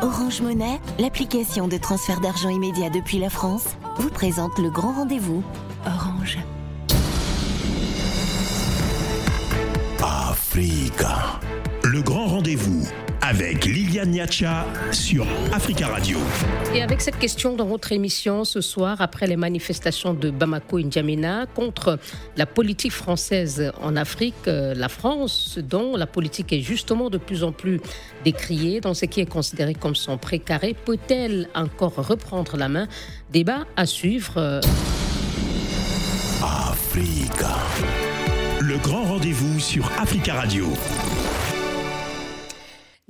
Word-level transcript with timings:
Orange 0.00 0.42
Monnaie, 0.42 0.80
l'application 1.00 1.66
de 1.66 1.76
transfert 1.76 2.20
d'argent 2.20 2.50
immédiat 2.50 2.88
depuis 2.88 3.18
la 3.18 3.30
France, 3.30 3.76
vous 3.96 4.10
présente 4.10 4.56
le 4.58 4.70
grand 4.70 4.92
rendez-vous. 4.92 5.42
Orange. 5.84 6.38
Africa. 10.00 11.40
Le 11.90 12.02
grand 12.02 12.26
rendez-vous 12.26 12.86
avec 13.22 13.64
Liliane 13.64 14.10
Niacha 14.10 14.66
sur 14.92 15.26
Africa 15.54 15.88
Radio. 15.88 16.18
Et 16.74 16.82
avec 16.82 17.00
cette 17.00 17.18
question 17.18 17.56
dans 17.56 17.64
votre 17.64 17.92
émission 17.92 18.44
ce 18.44 18.60
soir, 18.60 19.00
après 19.00 19.26
les 19.26 19.36
manifestations 19.36 20.12
de 20.12 20.28
Bamako 20.28 20.80
et 20.80 20.84
N'Djamena 20.84 21.46
contre 21.46 21.98
la 22.36 22.44
politique 22.44 22.92
française 22.92 23.72
en 23.80 23.96
Afrique, 23.96 24.34
euh, 24.48 24.74
la 24.74 24.90
France, 24.90 25.58
dont 25.58 25.96
la 25.96 26.06
politique 26.06 26.52
est 26.52 26.60
justement 26.60 27.08
de 27.08 27.16
plus 27.16 27.42
en 27.42 27.52
plus 27.52 27.80
décriée 28.22 28.82
dans 28.82 28.92
ce 28.92 29.06
qui 29.06 29.20
est 29.22 29.30
considéré 29.30 29.72
comme 29.72 29.96
son 29.96 30.18
précaré, 30.18 30.76
peut-elle 30.84 31.48
encore 31.54 31.94
reprendre 31.94 32.58
la 32.58 32.68
main? 32.68 32.86
Débat 33.32 33.60
à 33.76 33.86
suivre. 33.86 34.34
Euh. 34.36 34.60
Africa. 36.42 37.56
Le 38.60 38.76
grand 38.76 39.04
rendez-vous 39.04 39.58
sur 39.58 39.90
Africa 39.98 40.34
Radio. 40.34 40.66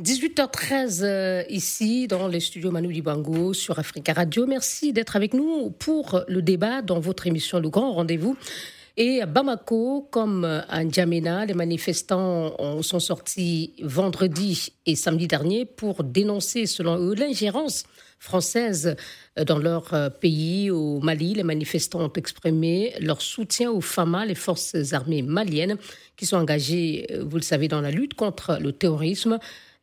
18h13 0.00 1.00
euh, 1.02 1.42
ici 1.48 2.06
dans 2.06 2.28
les 2.28 2.38
studios 2.38 2.70
Manu 2.70 2.92
Dibango 2.92 3.52
sur 3.52 3.80
Africa 3.80 4.12
Radio. 4.12 4.46
Merci 4.46 4.92
d'être 4.92 5.16
avec 5.16 5.34
nous 5.34 5.70
pour 5.70 6.22
le 6.28 6.40
débat 6.40 6.82
dans 6.82 7.00
votre 7.00 7.26
émission 7.26 7.58
Le 7.58 7.68
Grand 7.68 7.94
Rendez-vous. 7.94 8.36
Et 8.96 9.22
à 9.22 9.26
Bamako, 9.26 10.06
comme 10.12 10.44
à 10.44 10.84
N'Djamena, 10.84 11.46
les 11.46 11.54
manifestants 11.54 12.82
sont 12.82 13.00
sortis 13.00 13.74
vendredi 13.82 14.72
et 14.86 14.94
samedi 14.94 15.26
dernier 15.26 15.64
pour 15.64 16.04
dénoncer, 16.04 16.66
selon 16.66 16.96
eux, 16.98 17.14
l'ingérence 17.14 17.82
française 18.20 18.94
dans 19.46 19.58
leur 19.58 19.94
euh, 19.94 20.10
pays. 20.10 20.70
Au 20.70 21.00
Mali, 21.00 21.34
les 21.34 21.42
manifestants 21.42 22.00
ont 22.00 22.12
exprimé 22.12 22.94
leur 23.00 23.20
soutien 23.20 23.70
aux 23.70 23.80
FAMA, 23.80 24.26
les 24.26 24.34
forces 24.34 24.76
armées 24.92 25.22
maliennes, 25.22 25.76
qui 26.16 26.26
sont 26.26 26.36
engagées, 26.36 27.06
euh, 27.10 27.24
vous 27.24 27.36
le 27.36 27.42
savez, 27.42 27.66
dans 27.66 27.80
la 27.80 27.90
lutte 27.90 28.14
contre 28.14 28.58
le 28.60 28.72
terrorisme. 28.72 29.38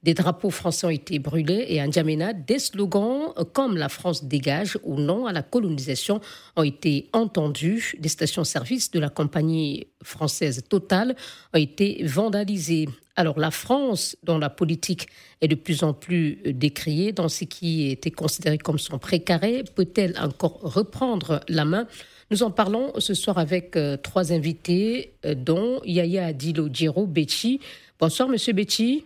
Des 0.06 0.14
drapeaux 0.14 0.52
français 0.52 0.86
ont 0.86 0.92
été 0.92 1.18
brûlés 1.18 1.66
et 1.68 1.82
à 1.82 1.88
N'Djamena, 1.88 2.34
des 2.34 2.60
slogans 2.60 3.34
comme 3.54 3.76
La 3.76 3.90
France 3.90 4.24
dégage 4.24 4.78
ou 4.84 5.00
non 5.00 5.26
à 5.26 5.34
la 5.34 5.42
colonisation 5.42 6.22
ont 6.56 6.62
été 6.62 7.10
entendus. 7.12 7.96
Des 7.98 8.10
stations-service 8.10 8.92
de 8.92 9.00
la 9.00 9.10
compagnie 9.10 9.88
française 10.04 10.62
Total 10.70 11.16
ont 11.56 11.58
été 11.58 12.04
vandalisées. 12.06 12.88
Alors 13.16 13.40
la 13.40 13.50
France, 13.50 14.16
dont 14.22 14.38
la 14.38 14.52
politique 14.52 15.08
est 15.42 15.48
de 15.48 15.56
plus 15.56 15.84
en 15.84 15.94
plus 15.94 16.40
décriée 16.46 17.12
dans 17.12 17.28
ce 17.28 17.46
qui 17.46 17.90
était 17.90 18.12
considéré 18.12 18.60
comme 18.60 18.78
son 18.78 19.00
précaré, 19.00 19.64
peut-elle 19.74 20.20
encore 20.20 20.60
reprendre 20.62 21.40
la 21.50 21.66
main? 21.66 21.88
Nous 22.30 22.44
en 22.44 22.52
parlons 22.52 22.92
ce 23.00 23.16
soir 23.16 23.40
avec 23.40 23.76
euh, 23.76 23.98
trois 23.98 24.32
invités, 24.32 25.14
euh, 25.26 25.34
dont 25.34 25.82
Yaya 25.84 26.28
Adilo 26.28 26.70
Djiro 26.72 27.08
Bechi. 27.08 27.60
Bonsoir, 28.00 28.30
Monsieur 28.30 28.54
Bechi. 28.54 29.04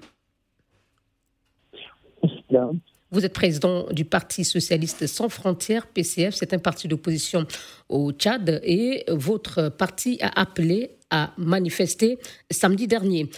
Vous 3.12 3.26
êtes 3.26 3.34
président 3.34 3.88
du 3.92 4.06
Parti 4.06 4.44
socialiste 4.44 5.08
sans 5.08 5.30
frontières, 5.30 5.88
PCF. 5.88 6.36
C'est 6.36 6.54
un 6.54 6.60
parti 6.60 6.88
d'opposition 6.88 7.48
au 7.90 8.12
Tchad 8.12 8.62
et 8.64 9.04
votre 9.08 9.70
parti 9.70 10.20
a 10.22 10.40
appelé 10.40 10.92
à 11.10 11.34
manifester 11.38 12.20
samedi 12.52 12.88
dernier. 12.88 13.30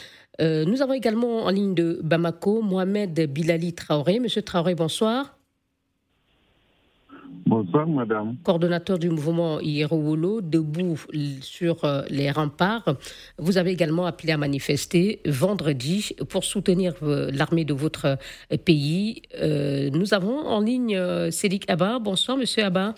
Euh, 0.41 0.65
nous 0.65 0.81
avons 0.81 0.93
également 0.93 1.43
en 1.45 1.49
ligne 1.49 1.73
de 1.73 1.99
Bamako 2.03 2.61
Mohamed 2.61 3.31
Bilali 3.31 3.73
Traoré. 3.73 4.19
Monsieur 4.19 4.41
Traoré, 4.41 4.75
bonsoir. 4.75 5.37
Bonsoir, 7.51 7.85
madame. 7.85 8.37
Coordonnateur 8.45 8.97
du 8.97 9.09
mouvement 9.09 9.59
Hierowolo, 9.59 10.39
debout 10.39 10.95
sur 11.41 11.83
euh, 11.83 12.03
les 12.09 12.31
remparts. 12.31 12.95
Vous 13.37 13.57
avez 13.57 13.71
également 13.71 14.05
appelé 14.05 14.31
à 14.31 14.37
manifester 14.37 15.19
vendredi 15.25 16.15
pour 16.29 16.45
soutenir 16.45 16.93
euh, 17.03 17.29
l'armée 17.33 17.65
de 17.65 17.73
votre 17.73 18.05
euh, 18.05 18.57
pays. 18.57 19.23
nous 19.91 20.13
avons 20.13 20.39
en 20.47 20.61
ligne 20.61 20.97
Cédric 21.29 21.69
Abba. 21.69 21.99
Bonsoir, 21.99 22.37
monsieur 22.37 22.63
Abba. 22.63 22.95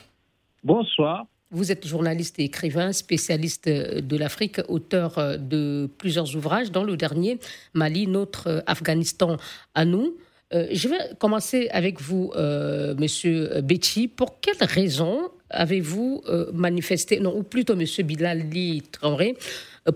Bonsoir. 0.64 1.26
Vous 1.50 1.72
êtes 1.72 1.88
journaliste 1.88 2.38
et 2.38 2.44
écrivain, 2.44 2.92
spécialiste 2.92 3.68
de 3.68 4.18
l'Afrique, 4.18 4.62
auteur 4.68 5.16
de 5.40 5.90
plusieurs 5.98 6.36
ouvrages, 6.36 6.72
dont 6.72 6.84
le 6.84 6.96
dernier, 6.96 7.40
Mali, 7.74 8.06
notre 8.06 8.64
Afghanistan 8.68 9.38
à 9.74 9.86
nous. 9.86 10.16
Euh, 10.54 10.68
je 10.72 10.88
vais 10.88 10.98
commencer 11.20 11.68
avec 11.72 12.00
vous, 12.02 12.32
euh, 12.36 12.94
Monsieur 13.00 13.62
Betty. 13.62 14.08
Pour 14.08 14.40
quelles 14.40 14.68
raisons 14.68 15.30
avez-vous 15.50 16.22
euh, 16.28 16.52
manifesté, 16.54 17.20
non, 17.20 17.36
ou 17.38 17.44
plutôt 17.44 17.76
Monsieur 17.76 18.04
Bilali 18.04 18.82
Traoré, 18.92 19.36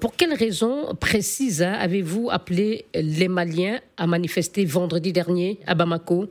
pour 0.02 0.16
quelles 0.16 0.34
raisons 0.34 0.94
précises 1.00 1.64
hein, 1.64 1.74
avez-vous 1.74 2.30
appelé 2.30 2.86
les 2.94 3.28
Maliens 3.28 3.80
à 3.96 4.06
manifester 4.06 4.66
vendredi 4.66 5.14
dernier 5.14 5.60
à 5.66 5.76
Bamako? 5.76 6.28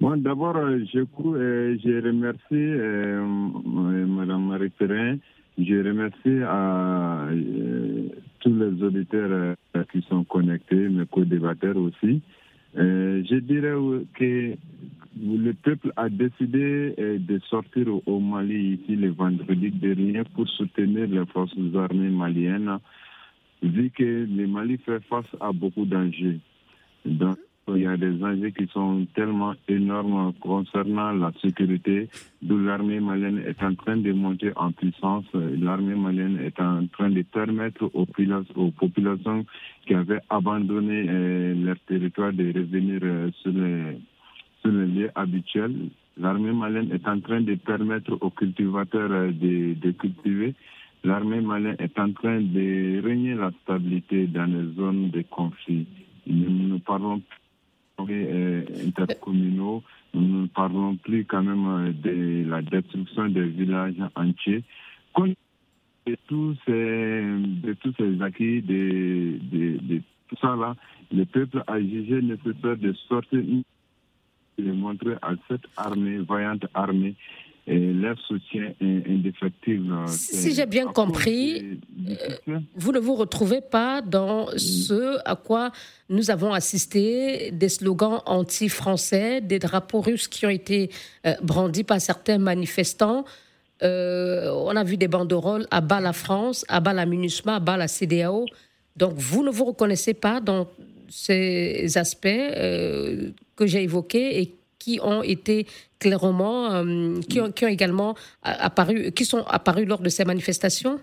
D'abord, 0.00 0.54
je, 0.54 1.00
je 1.00 2.06
remercie 2.06 2.54
Madame 4.08 4.46
Marie 4.46 4.70
Perrin 4.70 5.16
je 5.58 5.74
remercie 5.82 6.42
à 6.46 7.26
euh, 7.30 8.08
tous 8.40 8.54
les 8.54 8.82
auditeurs 8.82 9.56
euh, 9.76 9.84
qui 9.92 10.02
sont 10.08 10.22
connectés, 10.24 10.88
mes 10.88 11.06
co-débatteurs 11.06 11.76
aussi. 11.76 12.22
Euh, 12.76 13.24
je 13.28 13.36
dirais 13.36 13.74
que 14.14 14.54
le 15.20 15.52
peuple 15.54 15.92
a 15.96 16.08
décidé 16.08 16.94
de 16.96 17.38
sortir 17.50 17.86
au 18.06 18.20
Mali 18.20 18.78
ici 18.80 18.94
le 18.94 19.10
vendredi 19.10 19.70
dernier 19.72 20.22
pour 20.34 20.48
soutenir 20.48 21.08
les 21.08 21.26
forces 21.26 21.56
armées 21.74 22.10
maliennes, 22.10 22.78
vu 23.62 23.90
que 23.90 24.26
le 24.30 24.46
Mali 24.46 24.78
fait 24.78 25.02
face 25.08 25.26
à 25.40 25.50
beaucoup 25.50 25.86
d'enjeux. 25.86 26.38
Donc, 27.04 27.38
il 27.76 27.82
y 27.82 27.86
a 27.86 27.96
des 27.96 28.22
enjeux 28.22 28.50
qui 28.50 28.66
sont 28.68 29.06
tellement 29.14 29.54
énormes 29.68 30.32
concernant 30.40 31.12
la 31.12 31.32
sécurité, 31.42 32.08
d'où 32.42 32.58
l'armée 32.58 33.00
malienne 33.00 33.42
est 33.46 33.62
en 33.62 33.74
train 33.74 33.96
de 33.96 34.12
monter 34.12 34.52
en 34.56 34.72
puissance. 34.72 35.24
L'armée 35.34 35.94
malienne 35.94 36.38
est 36.38 36.58
en 36.60 36.86
train 36.86 37.10
de 37.10 37.22
permettre 37.22 37.90
aux, 37.94 38.06
populations 38.06 39.44
qui 39.86 39.94
avaient 39.94 40.20
abandonné 40.30 41.06
euh, 41.08 41.54
leur 41.64 41.78
territoire 41.86 42.32
de 42.32 42.46
revenir 42.46 43.00
euh, 43.02 43.30
sur, 43.42 43.52
les, 43.52 44.86
lieux 44.86 45.10
habituels. 45.14 45.88
L'armée 46.18 46.52
malienne 46.52 46.90
est 46.92 47.06
en 47.08 47.20
train 47.20 47.40
de 47.40 47.54
permettre 47.54 48.16
aux 48.20 48.30
cultivateurs 48.30 49.10
euh, 49.10 49.30
de, 49.30 49.74
de 49.74 49.90
cultiver. 49.92 50.54
L'armée 51.04 51.40
malienne 51.40 51.76
est 51.78 51.98
en 51.98 52.12
train 52.12 52.40
de 52.40 53.00
régner 53.04 53.34
la 53.34 53.50
stabilité 53.62 54.26
dans 54.26 54.46
les 54.46 54.74
zones 54.74 55.10
de 55.10 55.22
conflit. 55.30 55.86
Nous 56.26 56.74
ne 56.74 56.78
parlons 56.78 57.22
euh, 58.00 58.64
intercommunaux. 58.86 59.82
Nous 60.14 60.42
ne 60.42 60.46
parlons 60.46 60.96
plus 60.96 61.24
quand 61.24 61.42
même 61.42 61.66
euh, 61.66 61.92
de 61.92 62.48
la 62.48 62.62
destruction 62.62 63.28
des 63.28 63.46
villages 63.46 63.94
entiers. 64.14 64.64
De 65.16 66.16
tous 66.26 66.56
ces, 66.64 66.72
de 66.72 67.74
tous 67.82 67.92
ces 67.98 68.22
acquis, 68.22 68.62
de, 68.62 70.00
tout 70.28 70.36
ça 70.40 70.56
là, 70.56 70.74
le 71.12 71.24
peuple 71.24 71.62
a 71.66 71.78
jugé 71.80 72.22
nécessaire 72.22 72.76
de 72.78 72.92
sortir 73.08 73.42
de 74.58 74.72
montrer 74.72 75.14
à 75.22 75.32
cette 75.48 75.66
armée, 75.76 76.18
vaillante 76.18 76.64
armée, 76.74 77.08
et 77.08 77.14
leur 77.76 78.18
soutien 78.20 78.72
indéfectible. 78.80 79.94
Si 80.06 80.54
j'ai 80.54 80.66
bien 80.66 80.86
compris, 80.86 81.80
euh, 82.48 82.58
vous 82.74 82.92
ne 82.92 82.98
vous 82.98 83.14
retrouvez 83.14 83.60
pas 83.60 84.00
dans 84.00 84.48
ce 84.56 85.18
à 85.24 85.36
quoi 85.36 85.70
nous 86.08 86.30
avons 86.30 86.52
assisté, 86.52 87.50
des 87.52 87.68
slogans 87.68 88.20
anti-français, 88.26 89.40
des 89.40 89.58
drapeaux 89.58 90.00
russes 90.00 90.28
qui 90.28 90.46
ont 90.46 90.50
été 90.50 90.90
euh, 91.26 91.34
brandis 91.42 91.84
par 91.84 92.00
certains 92.00 92.38
manifestants. 92.38 93.24
Euh, 93.82 94.50
on 94.50 94.74
a 94.74 94.84
vu 94.84 94.96
des 94.96 95.08
banderoles 95.08 95.66
à 95.70 95.80
bas 95.80 96.00
la 96.00 96.12
France, 96.12 96.64
à 96.68 96.80
bas 96.80 96.94
la 96.94 97.06
MINUSMA, 97.06 97.56
à 97.56 97.60
bas 97.60 97.76
la 97.76 97.88
CDAO. 97.88 98.46
Donc 98.96 99.14
vous 99.16 99.44
ne 99.44 99.50
vous 99.50 99.66
reconnaissez 99.66 100.14
pas 100.14 100.40
dans 100.40 100.68
ces 101.08 101.96
aspects 101.96 102.26
que 102.26 103.66
j'ai 103.66 103.82
évoqués 103.82 104.40
et 104.40 104.57
qui 104.88 105.00
ont 105.02 105.22
été 105.22 105.66
clairement, 105.98 106.72
euh, 106.72 107.20
qui, 107.28 107.40
ont, 107.40 107.52
également 107.68 108.14
apparu, 108.42 109.12
qui 109.12 109.26
sont 109.26 109.44
apparus 109.46 109.86
lors 109.86 110.00
de 110.00 110.08
ces 110.08 110.24
manifestations? 110.24 110.98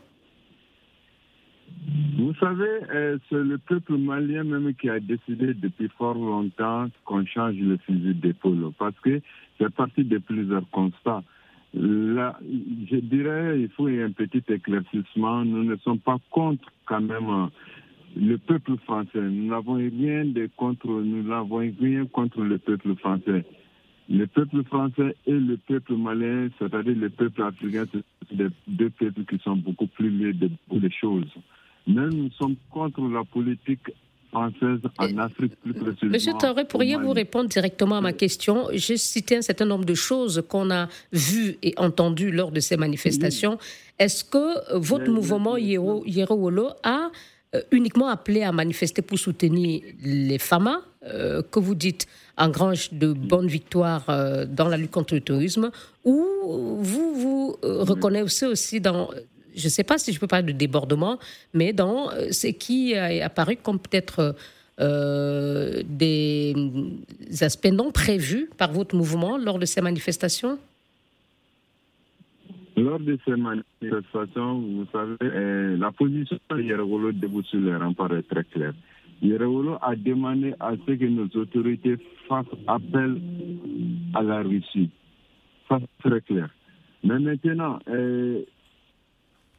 Vous 2.17 2.33
savez, 2.39 2.75
euh, 2.95 3.17
c'est 3.29 3.43
le 3.53 3.59
peuple 3.59 3.97
malien 3.97 4.43
même 4.43 4.73
qui 4.73 4.89
a 4.89 4.99
décidé 4.99 5.53
depuis 5.53 5.89
fort 5.99 6.15
longtemps 6.15 6.87
qu'on 7.05 7.23
change 7.27 7.57
le 7.57 7.77
fusil 7.85 8.15
d'épaule 8.15 8.71
parce 8.79 8.99
que 9.03 9.21
c'est 9.59 9.71
parti 9.81 10.03
de 10.03 10.17
plusieurs 10.17 10.67
constats. 10.71 11.23
Là, 11.75 12.39
je 12.91 12.97
dirais, 13.13 13.59
il 13.59 13.69
faut 13.75 13.87
un 13.87 14.11
petit 14.11 14.43
éclaircissement. 14.47 15.45
Nous 15.45 15.63
ne 15.63 15.75
sommes 15.83 15.99
pas 15.99 16.17
contre 16.31 16.67
quand 16.85 17.01
même 17.01 17.49
le 18.15 18.37
peuple 18.37 18.77
français. 18.85 19.21
Nous 19.21 19.47
n'avons 19.49 19.73
rien 19.73 20.25
de 20.25 20.49
contre, 20.55 20.87
nous 20.87 21.23
n'avons 21.23 21.57
rien 21.57 22.05
contre 22.07 22.41
le 22.41 22.57
peuple 22.57 22.95
français. 22.95 23.43
Le 24.09 24.27
peuple 24.27 24.63
français 24.65 25.15
et 25.25 25.31
le 25.31 25.57
peuple 25.57 25.95
malien, 25.95 26.49
c'est-à-dire 26.59 26.95
le 26.95 27.09
peuple 27.09 27.41
africain, 27.41 27.85
c'est 27.91 28.37
deux 28.67 28.89
peuples 28.91 29.25
qui 29.25 29.37
sont 29.43 29.55
beaucoup 29.55 29.87
plus 29.87 30.09
liés 30.09 30.33
de 30.33 30.49
beaucoup 30.67 30.79
de 30.79 30.89
choses. 30.89 31.31
Mais 31.87 32.07
nous 32.07 32.29
sommes 32.31 32.55
contre 32.71 33.01
la 33.01 33.23
politique 33.23 33.91
française 34.35 34.79
en 34.97 35.17
Afrique 35.17 35.55
plus 35.61 35.73
précisément. 35.73 36.11
Monsieur 36.11 36.33
Torre, 36.39 36.67
pourriez-vous 36.67 37.11
répondre 37.11 37.49
directement 37.49 37.97
à 37.97 38.01
ma 38.01 38.13
question? 38.13 38.67
J'ai 38.73 38.97
cité 38.97 39.37
un 39.37 39.41
certain 39.41 39.65
nombre 39.65 39.85
de 39.85 39.93
choses 39.93 40.43
qu'on 40.49 40.69
a 40.71 40.87
vues 41.11 41.57
et 41.63 41.73
entendues 41.77 42.31
lors 42.31 42.51
de 42.51 42.59
ces 42.59 42.77
manifestations. 42.77 43.57
Est-ce 43.97 44.23
que 44.23 44.77
votre 44.77 45.09
mouvement 45.09 45.57
Yero, 45.57 46.03
a 46.83 46.89
euh, 46.89 47.09
uniquement 47.71 48.07
appelé 48.07 48.43
à 48.43 48.51
manifester 48.51 49.01
pour 49.01 49.17
soutenir 49.17 49.81
les 50.03 50.37
FAMA, 50.39 50.81
euh, 51.05 51.41
que 51.43 51.59
vous 51.59 51.75
dites 51.75 52.07
engrange 52.37 52.91
de 52.91 53.13
bonnes 53.13 53.47
victoires 53.47 54.05
euh, 54.09 54.45
dans 54.45 54.67
la 54.67 54.77
lutte 54.77 54.91
contre 54.91 55.13
le 55.13 55.21
terrorisme, 55.21 55.71
ou 56.03 56.25
vous 56.79 57.15
vous 57.15 57.57
reconnaissez 57.61 58.45
aussi 58.45 58.81
dans, 58.81 59.09
je 59.55 59.65
ne 59.65 59.69
sais 59.69 59.83
pas 59.83 59.97
si 59.97 60.11
je 60.11 60.19
peux 60.19 60.27
parler 60.27 60.51
de 60.51 60.57
débordement, 60.57 61.19
mais 61.53 61.73
dans 61.73 62.09
ce 62.31 62.47
qui 62.47 62.93
est 62.93 63.21
apparu 63.21 63.57
comme 63.57 63.79
peut-être 63.79 64.35
des 64.77 66.53
aspects 67.41 67.71
non 67.71 67.91
prévus 67.91 68.49
par 68.57 68.73
votre 68.73 68.95
mouvement 68.95 69.37
lors 69.37 69.59
de 69.59 69.65
ces 69.65 69.79
manifestations? 69.81 70.59
Lors 72.85 72.99
de 72.99 73.17
ces 73.25 73.35
manifestations, 73.35 74.59
vous 74.59 74.85
savez, 74.91 75.15
euh, 75.23 75.77
la 75.77 75.91
position 75.91 76.37
de 76.51 76.61
Yerawolo 76.61 77.11
debout 77.11 77.41
sur 77.43 77.59
les 77.59 77.75
remparts 77.75 78.13
est 78.13 78.29
très 78.29 78.43
claire. 78.43 78.73
Yerawolo 79.21 79.77
a 79.81 79.95
demandé 79.95 80.53
à 80.59 80.73
ce 80.85 80.91
que 80.91 81.05
nos 81.05 81.27
autorités 81.41 81.97
fassent 82.27 82.45
appel 82.67 83.19
à 84.13 84.21
la 84.21 84.43
Russie. 84.43 84.91
Ça, 85.67 85.79
c'est 85.79 86.09
très 86.09 86.21
clair. 86.21 86.49
Mais 87.03 87.17
maintenant, 87.17 87.79
euh, 87.87 88.43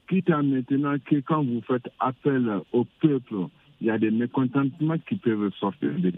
quitte 0.08 0.31
à 0.31 0.43
maintenant 0.43 0.96
que 1.05 1.17
quand 1.17 1.43
vous 1.43 1.62
faites 1.62 1.88
appel 1.99 2.61
au 2.73 2.87
peuple, 3.00 3.49
il 3.81 3.88
y 3.88 3.90
a 3.90 3.99
des 3.99 4.12
mécontentements 4.12 4.99
qui 5.08 5.17
peuvent 5.17 5.52
sortir 5.58 5.90
de 5.99 6.12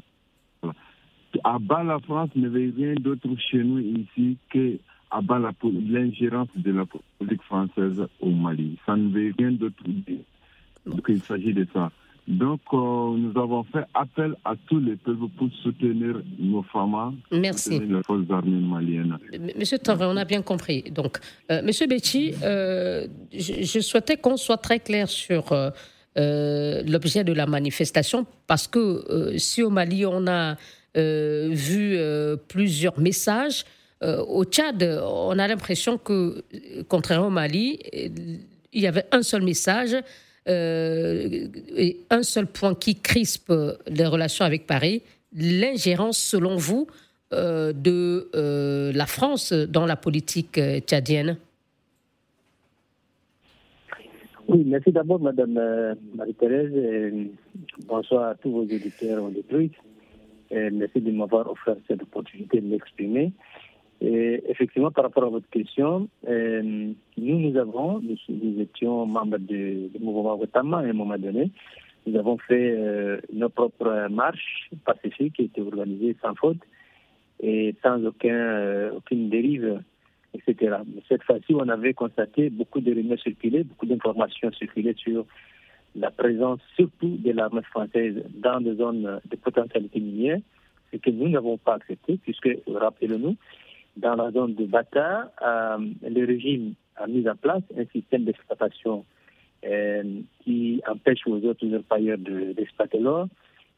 à 1.45 1.59
bas 1.59 1.85
la 1.85 1.99
France 2.01 2.31
ne 2.37 2.49
veut 2.49 2.73
rien 2.75 2.95
d'autre 2.95 3.29
chez 3.51 3.63
nous 3.63 3.79
ici 3.79 4.39
que 4.51 4.79
abat 5.11 5.41
l'ingérence 5.89 6.49
de 6.57 6.73
la 6.73 6.85
politique 7.19 7.43
française 7.43 8.07
au 8.21 8.31
Mali. 8.31 8.79
Ça 8.87 8.97
ne 8.97 9.09
veut 9.09 9.33
rien 9.39 9.53
d'autre 9.53 9.83
dire. 9.85 10.21
Donc 10.87 11.05
il 11.09 11.23
s'agit 11.23 11.53
de 11.53 11.67
ça. 11.73 11.91
Donc, 12.29 12.61
euh, 12.75 12.77
nous 12.77 13.33
avons 13.41 13.65
fait 13.65 13.85
appel 13.95 14.35
à 14.45 14.53
tous 14.69 14.79
les 14.81 14.97
peuples 14.97 15.29
pour 15.39 15.49
soutenir 15.63 16.23
nos 16.39 16.63
femmes, 16.63 17.17
Merci. 17.33 17.81
les 17.81 18.03
forces 18.03 18.31
armées 18.31 18.61
maliennes. 18.61 19.17
Monsieur 19.59 19.79
Torre, 19.79 20.03
on 20.03 20.17
a 20.19 20.27
bien 20.27 20.43
compris. 20.43 20.83
Donc, 20.91 21.17
euh, 21.51 21.63
Monsieur 21.63 21.87
Betty, 21.87 22.35
euh, 22.43 23.07
je, 23.33 23.81
souhaitais 23.81 24.19
qu'on 24.19 24.37
soit 24.37 24.59
très 24.59 24.79
clair 24.79 25.09
sur 25.09 25.45
l'objet 26.17 27.25
de 27.25 27.33
la 27.33 27.47
manifestation, 27.47 28.27
parce 28.47 28.69
que 28.69 29.35
si 29.39 29.63
au 29.63 29.71
Mali 29.71 30.05
on 30.05 30.27
a 30.27 30.57
vu 30.95 31.99
plusieurs 32.49 33.01
messages, 33.01 33.65
euh, 34.03 34.25
au 34.25 34.45
Tchad, 34.45 34.83
on 35.03 35.39
a 35.39 35.49
l'impression 35.49 35.99
que, 35.99 36.45
contrairement 36.89 37.29
au 37.29 37.31
Mali, 37.31 37.81
il 38.73 38.81
y 38.81 38.87
avait 38.87 39.07
un 39.11 39.23
seul 39.23 39.43
message 39.43 39.97
euh, 40.49 41.49
et 41.77 41.97
un 42.11 42.23
seul 42.23 42.47
point 42.47 42.75
qui 42.75 43.01
crispe 43.01 43.53
les 43.89 44.07
relations 44.07 44.45
avec 44.45 44.67
Paris, 44.67 45.03
l'ingérence, 45.35 46.19
selon 46.19 46.57
vous, 46.57 46.87
euh, 47.35 47.73
de 47.73 48.31
la 48.95 49.07
France 49.07 49.53
dans 49.53 49.85
la 49.85 49.97
politique 49.97 50.61
tchadienne 50.87 51.37
Oui, 54.47 54.63
merci 54.65 54.93
d'abord, 54.93 55.21
Madame 55.21 55.97
Marie-Thérèse. 56.15 56.73
Bonsoir 57.87 58.29
à 58.31 58.35
tous 58.37 58.51
vos 58.51 58.63
auditeurs 58.63 59.25
en 59.25 59.33
Et 60.51 60.71
merci 60.71 61.01
de 61.01 61.11
m'avoir 61.11 61.51
offert 61.51 61.77
cette 61.89 62.03
opportunité 62.03 62.61
de 62.61 62.67
m'exprimer. 62.69 63.33
Et 64.01 64.43
effectivement, 64.49 64.91
par 64.91 65.05
rapport 65.05 65.25
à 65.25 65.29
votre 65.29 65.49
question, 65.51 66.09
euh, 66.29 66.63
nous, 67.17 67.39
nous 67.39 67.57
avons, 67.57 68.01
nous, 68.01 68.61
étions 68.61 69.07
membres 69.07 69.39
du, 69.39 69.91
mouvement 69.99 70.37
Wetama 70.37 70.79
à 70.79 70.83
un 70.83 70.93
moment 70.93 71.19
donné. 71.19 71.51
Nous 72.07 72.17
avons 72.17 72.39
fait 72.39 72.75
euh, 72.77 73.21
nos 73.33 73.49
propres 73.49 74.09
marches 74.09 74.71
pacifiques 74.85 75.35
qui 75.35 75.45
étaient 75.45 75.61
organisées 75.61 76.17
sans 76.23 76.35
faute 76.37 76.61
et 77.43 77.75
sans 77.83 78.05
aucun, 78.05 78.35
euh, 78.35 78.93
aucune 78.97 79.31
dérive, 79.31 79.83
etc. 80.33 80.77
Mais 80.87 81.03
cette 81.09 81.25
fois-ci, 81.25 81.55
on 81.55 81.69
avait 81.69 81.93
constaté 81.93 82.51
beaucoup 82.51 82.81
de 82.81 82.95
rumeurs 82.95 83.21
circuler, 83.21 83.65
beaucoup 83.65 83.87
d'informations 83.87 84.53
circuler 84.53 84.95
sur 84.97 85.27
la 85.97 86.13
présence 86.13 86.61
surtout 86.77 87.17
de 87.19 87.33
l'armée 87.33 87.63
française 87.63 88.23
dans 88.35 88.61
des 88.61 88.77
zones 88.77 89.21
de 89.29 89.37
potentialité 89.37 89.99
minière, 89.99 90.39
ce 90.93 90.99
que 90.99 91.11
nous 91.11 91.29
n'avons 91.29 91.59
pas 91.59 91.75
accepté, 91.75 92.19
puisque, 92.23 92.49
rappelez-le-nous, 92.69 93.37
dans 93.99 94.15
la 94.15 94.31
zone 94.31 94.55
de 94.55 94.65
Bata, 94.65 95.33
euh, 95.43 95.79
le 96.09 96.25
régime 96.25 96.75
a 96.97 97.07
mis 97.07 97.29
en 97.29 97.37
place 97.37 97.63
un 97.77 97.85
système 97.87 98.25
d'exploitation 98.25 99.05
euh, 99.67 100.03
qui 100.43 100.81
empêche 100.87 101.27
aux 101.27 101.41
autres 101.45 101.67
pailleurs 101.89 102.19
d'exploiter 102.19 102.99
l'or, 102.99 103.29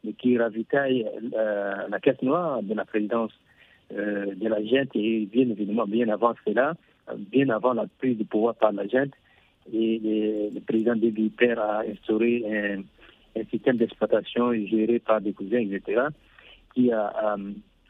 mais 0.05 0.13
qui 0.13 0.39
ravitaille 0.39 1.07
euh, 1.35 1.89
la 1.89 2.01
caisse 2.01 2.23
noire 2.23 2.63
de 2.63 2.75
la 2.75 2.85
présidence 2.85 3.33
de 3.93 4.47
la 4.47 4.63
gente 4.65 4.95
et 4.95 5.27
bien 5.27 5.51
évidemment 5.51 5.85
bien 5.85 6.09
avant 6.11 6.33
cela, 6.47 6.75
bien 7.17 7.49
avant 7.49 7.73
la 7.73 7.87
prise 7.99 8.17
de 8.17 8.23
pouvoir 8.23 8.55
par 8.55 8.71
la 8.71 8.87
gente, 8.87 9.13
et 9.73 10.51
le, 10.55 10.61
président 10.61 10.95
de 10.95 11.29
Père 11.31 11.59
a 11.59 11.81
instauré 11.81 12.45
un, 12.47 13.45
système 13.51 13.79
d'exploitation 13.79 14.53
géré 14.53 15.01
par 15.01 15.21
des 15.21 15.33
cousins, 15.33 15.59
etc., 15.59 16.03
qui 16.73 16.93
a, 16.93 17.37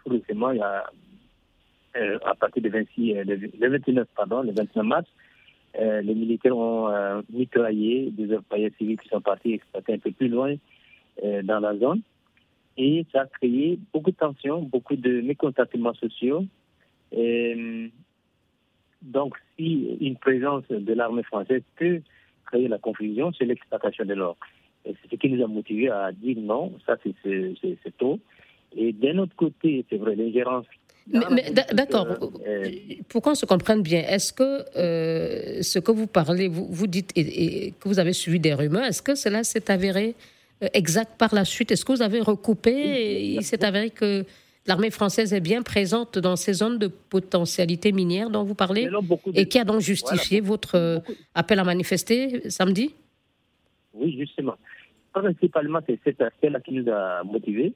tout 0.02 0.10
récemment, 0.10 0.52
il 0.52 0.62
a 0.62 0.84
euh, 0.84 0.90
à 1.94 2.34
partir 2.34 2.62
du 2.62 2.68
26, 2.68 3.16
euh, 3.16 3.24
29, 3.58 4.08
pardon, 4.16 4.42
le 4.42 4.52
29 4.52 4.84
mars, 4.84 5.08
euh, 5.80 6.00
les 6.02 6.14
militaires 6.14 6.56
ont 6.56 7.22
mitraillé 7.32 8.10
des 8.10 8.34
employés 8.36 8.72
civils 8.78 8.98
qui 8.98 9.08
sont 9.08 9.20
partis 9.20 9.54
exploiter 9.54 9.94
un 9.94 9.98
peu 9.98 10.10
plus 10.10 10.28
loin 10.28 10.54
dans 11.22 11.60
la 11.60 11.76
zone. 11.76 12.00
Et 12.76 13.04
ça 13.12 13.22
a 13.22 13.26
créé 13.26 13.78
beaucoup 13.92 14.10
de 14.10 14.16
tensions, 14.16 14.62
beaucoup 14.62 14.96
de 14.96 15.20
mécontentements 15.20 15.94
sociaux. 15.94 16.44
donc, 19.02 19.36
si 19.56 19.96
une 20.00 20.16
présence 20.16 20.64
de 20.68 20.94
l'armée 20.94 21.22
française 21.24 21.62
peut 21.76 22.00
créer 22.46 22.68
la 22.68 22.78
confusion, 22.78 23.32
c'est 23.36 23.44
l'exploitation 23.44 24.04
de 24.04 24.14
l'or. 24.14 24.36
C'est 24.84 24.96
ce 25.10 25.16
qui 25.16 25.28
nous 25.28 25.44
a 25.44 25.46
motivés 25.46 25.90
à 25.90 26.10
dire 26.10 26.38
non, 26.38 26.72
ça 26.86 26.96
c'est 27.02 27.96
tôt. 27.98 28.18
Et 28.76 28.92
d'un 28.92 29.18
autre 29.18 29.34
côté, 29.36 29.84
c'est 29.90 29.96
vrai, 29.96 30.14
l'ingérence 30.14 30.66
d'accord. 31.06 32.06
Euh, 32.46 32.68
pour 33.08 33.22
qu'on 33.22 33.34
se 33.34 33.46
comprenne 33.46 33.82
bien, 33.82 34.00
est-ce 34.00 34.32
que 34.32 34.64
euh, 34.76 35.62
ce 35.62 35.78
que 35.78 35.92
vous 35.92 36.06
parlez, 36.06 36.48
vous, 36.48 36.66
vous 36.70 36.86
dites 36.86 37.12
et, 37.16 37.72
que 37.78 37.88
vous 37.88 37.98
avez 37.98 38.12
suivi 38.12 38.40
des 38.40 38.54
rumeurs, 38.54 38.84
est-ce 38.84 39.02
que 39.02 39.14
cela 39.14 39.44
s'est 39.44 39.70
avéré 39.70 40.14
euh, 40.62 40.68
exact 40.74 41.12
par 41.18 41.34
la 41.34 41.44
suite? 41.44 41.70
Est-ce 41.72 41.84
que 41.84 41.92
vous 41.92 42.02
avez 42.02 42.20
recoupé? 42.20 42.70
Et 42.72 43.34
il 43.34 43.42
s'est 43.42 43.64
avéré 43.64 43.90
que 43.90 44.24
l'armée 44.66 44.90
française 44.90 45.32
est 45.32 45.40
bien 45.40 45.62
présente 45.62 46.18
dans 46.18 46.36
ces 46.36 46.52
zones 46.54 46.78
de 46.78 46.86
potentialité 46.86 47.92
minière 47.92 48.30
dont 48.30 48.44
vous 48.44 48.54
parlez 48.54 48.88
et 49.34 49.46
qui 49.46 49.58
a 49.58 49.64
donc 49.64 49.80
justifié 49.80 50.40
votre 50.40 51.02
appel 51.34 51.58
à 51.58 51.64
manifester 51.64 52.48
samedi? 52.50 52.94
Oui, 53.94 54.16
justement. 54.18 54.54
Principalement, 55.12 55.80
c'est 55.86 55.98
cet 56.04 56.20
aspect-là 56.20 56.60
qui 56.60 56.72
nous 56.72 56.90
a 56.92 57.24
motivés. 57.24 57.74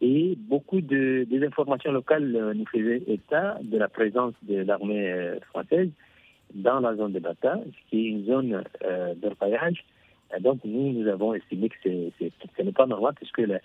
Et 0.00 0.36
beaucoup 0.36 0.80
de, 0.80 1.26
des 1.28 1.44
informations 1.44 1.90
locales 1.90 2.34
euh, 2.36 2.54
nous 2.54 2.66
faisaient 2.66 3.02
état 3.08 3.58
de 3.62 3.78
la 3.78 3.88
présence 3.88 4.34
de 4.42 4.62
l'armée 4.62 5.10
euh, 5.10 5.40
française 5.50 5.88
dans 6.54 6.80
la 6.80 6.94
zone 6.94 7.12
de 7.12 7.18
Bata, 7.18 7.60
qui 7.90 8.06
est 8.06 8.08
une 8.10 8.24
zone 8.24 8.62
euh, 8.84 9.14
d'orpaillage. 9.16 9.84
Donc 10.40 10.60
nous, 10.64 10.92
nous 10.92 11.08
avons 11.08 11.34
estimé 11.34 11.68
que 11.68 11.76
ce 12.20 12.62
n'est 12.62 12.72
pas 12.72 12.86
normal 12.86 13.14
puisque 13.16 13.38
le, 13.38 13.58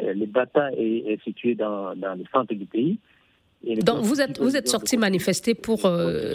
le 0.00 0.26
Bata 0.26 0.70
est, 0.72 1.22
situé 1.22 1.54
dans, 1.54 1.94
dans, 1.94 2.14
le 2.14 2.24
centre 2.32 2.54
du 2.54 2.66
pays. 2.66 2.98
Donc 3.82 4.00
vous 4.00 4.20
êtes, 4.20 4.38
vous 4.40 4.56
êtes 4.56 4.68
sorti 4.68 4.96
manifester 4.96 5.54
pour... 5.54 5.86
Euh... 5.86 6.34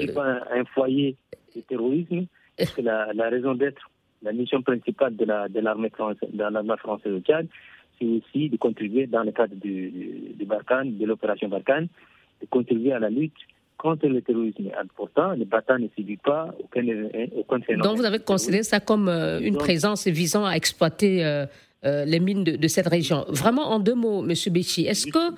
Un, 0.52 0.66
foyer 0.66 1.16
de 1.56 1.62
terrorisme, 1.62 2.26
parce 2.58 2.72
que 2.72 2.82
la, 2.82 3.12
la 3.14 3.30
raison 3.30 3.56
d'être, 3.56 3.90
la 4.22 4.34
mission 4.34 4.62
principale 4.62 5.16
de 5.16 5.26
l'armée 5.60 5.90
de 5.90 5.96
française, 5.96 6.30
de 6.32 6.76
française 6.78 7.14
au 7.14 7.20
Tchad, 7.20 7.48
aussi 8.06 8.50
de 8.50 8.58
contribuer 8.58 9.08
dans 9.08 9.24
le 9.24 9.32
cadre 9.32 9.56
du, 9.56 9.92
du 10.36 10.46
Barkhane, 10.46 10.98
de 10.98 11.06
l'opération 11.06 11.48
Barkhane, 11.48 11.88
de 12.42 12.48
contribuer 12.50 12.94
à 12.94 13.00
la 13.00 13.10
lutte 13.10 13.34
contre 13.78 14.08
le 14.08 14.22
terrorisme. 14.22 14.70
Pourtant, 14.96 15.34
le 15.34 15.46
Barkhane 15.46 15.84
ne 15.84 15.88
subit 15.96 16.18
pas 16.18 16.54
aucun, 16.60 16.82
aucun 17.36 17.62
phénomène. 17.62 17.88
Donc 17.88 17.98
vous 17.98 18.06
avez 18.06 18.20
considéré 18.20 18.64
ça 18.64 18.80
comme 18.80 19.08
euh, 19.08 19.40
une 19.40 19.58
présence 19.58 20.08
visant 20.08 20.46
à 20.46 20.54
exploiter 20.54 21.26
euh, 21.26 21.46
les 21.84 22.20
mines 22.20 22.44
de, 22.44 22.68
cette 22.68 22.88
région. 22.88 23.26
Vraiment, 23.30 23.72
en 23.72 23.80
deux 23.80 23.96
mots, 23.96 24.24
M. 24.24 24.34
Béchi, 24.52 24.86
est-ce 24.86 25.08
que 25.08 25.34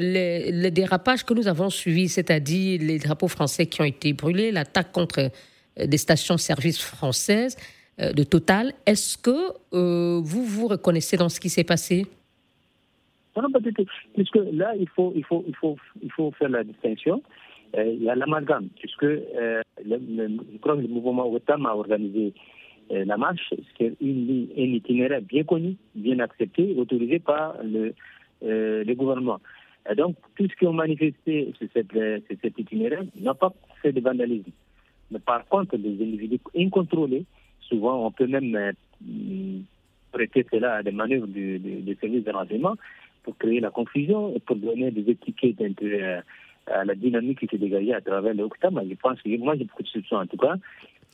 les, 0.00 0.70
dérapages 0.70 1.22
que 1.22 1.34
nous 1.34 1.48
avons 1.48 1.68
suivis, 1.68 2.08
c'est-à-dire 2.08 2.80
les 2.80 2.98
drapeaux 2.98 3.28
français 3.28 3.66
qui 3.66 3.82
ont 3.82 3.84
été 3.84 4.14
brûlés, 4.14 4.50
l'attaque 4.50 4.90
contre 4.90 5.30
des 5.76 5.98
stations-service 5.98 6.80
françaises 6.80 7.56
de 7.98 8.22
Total, 8.24 8.72
est-ce 8.84 9.16
que 9.16 9.52
vous 10.20 10.44
vous 10.44 10.68
reconnaissez 10.68 11.16
dans 11.16 11.28
ce 11.28 11.40
qui 11.40 11.48
s'est 11.48 11.64
passé? 11.64 12.06
Non, 13.36 13.50
pas 13.50 13.60
du 13.60 13.72
tout. 13.72 13.84
Puisque 14.14 14.38
là, 14.52 14.74
il 14.78 14.88
faut, 14.88 15.12
il 15.14 15.24
faut, 15.24 15.44
il 15.46 15.54
faut, 15.54 15.76
il 16.02 16.10
faut 16.10 16.30
faire 16.32 16.48
la 16.48 16.64
distinction. 16.64 17.22
Euh, 17.76 17.84
il 17.84 18.02
y 18.02 18.08
a 18.08 18.14
l'amalgame, 18.14 18.68
puisque 18.78 19.04
euh, 19.04 19.60
le, 19.84 19.98
que 20.58 20.68
le 20.70 20.88
mouvement 20.88 21.30
OTAM 21.30 21.66
a 21.66 21.74
organisé 21.74 22.32
euh, 22.92 23.04
la 23.04 23.16
marche, 23.16 23.52
c'est 23.76 23.88
un 23.88 23.94
itinéraire 24.00 25.20
bien 25.20 25.44
connu, 25.44 25.76
bien 25.94 26.18
accepté, 26.20 26.74
autorisé 26.78 27.18
par 27.18 27.56
le, 27.62 27.92
le 28.40 28.94
gouvernement. 28.94 29.40
Donc, 29.96 30.16
tous 30.34 30.44
ceux 30.44 30.54
qui 30.58 30.66
ont 30.66 30.72
manifesté 30.72 31.52
sur 31.58 31.68
cet 31.74 32.58
itinéraire 32.58 33.04
n'ont 33.20 33.34
pas 33.34 33.52
fait 33.82 33.92
de 33.92 34.00
vandalisme. 34.00 34.50
Mais 35.10 35.20
par 35.20 35.44
contre, 35.46 35.76
les 35.76 35.92
individus 36.02 36.40
incontrôlés, 36.56 37.24
souvent 37.68 38.06
on 38.06 38.10
peut 38.10 38.26
même 38.26 38.72
prêter 40.12 40.46
cela 40.50 40.76
à 40.76 40.82
des 40.82 40.92
manœuvres 40.92 41.26
de, 41.26 41.58
de 41.58 41.96
services 42.00 42.24
de 42.24 42.32
renseignement, 42.32 42.76
pour 43.26 43.36
créer 43.36 43.60
la 43.60 43.70
confusion 43.70 44.32
et 44.34 44.40
pour 44.40 44.56
donner 44.56 44.90
des 44.92 45.10
étiquettes 45.10 45.60
euh, 45.82 46.20
à 46.68 46.84
la 46.84 46.94
dynamique 46.94 47.40
qui 47.40 47.46
s'est 47.48 47.58
dégagée 47.58 47.92
à 47.92 48.00
travers 48.00 48.34
le 48.34 48.44
octobre. 48.44 48.80
Je 48.88 48.94
pense 48.94 49.20
que 49.20 49.36
moi 49.36 49.56
j'ai 49.56 49.64
beaucoup 49.64 49.82
de 49.82 49.88
soupçons 49.88 50.16
en 50.16 50.26
tout 50.26 50.36
cas, 50.36 50.54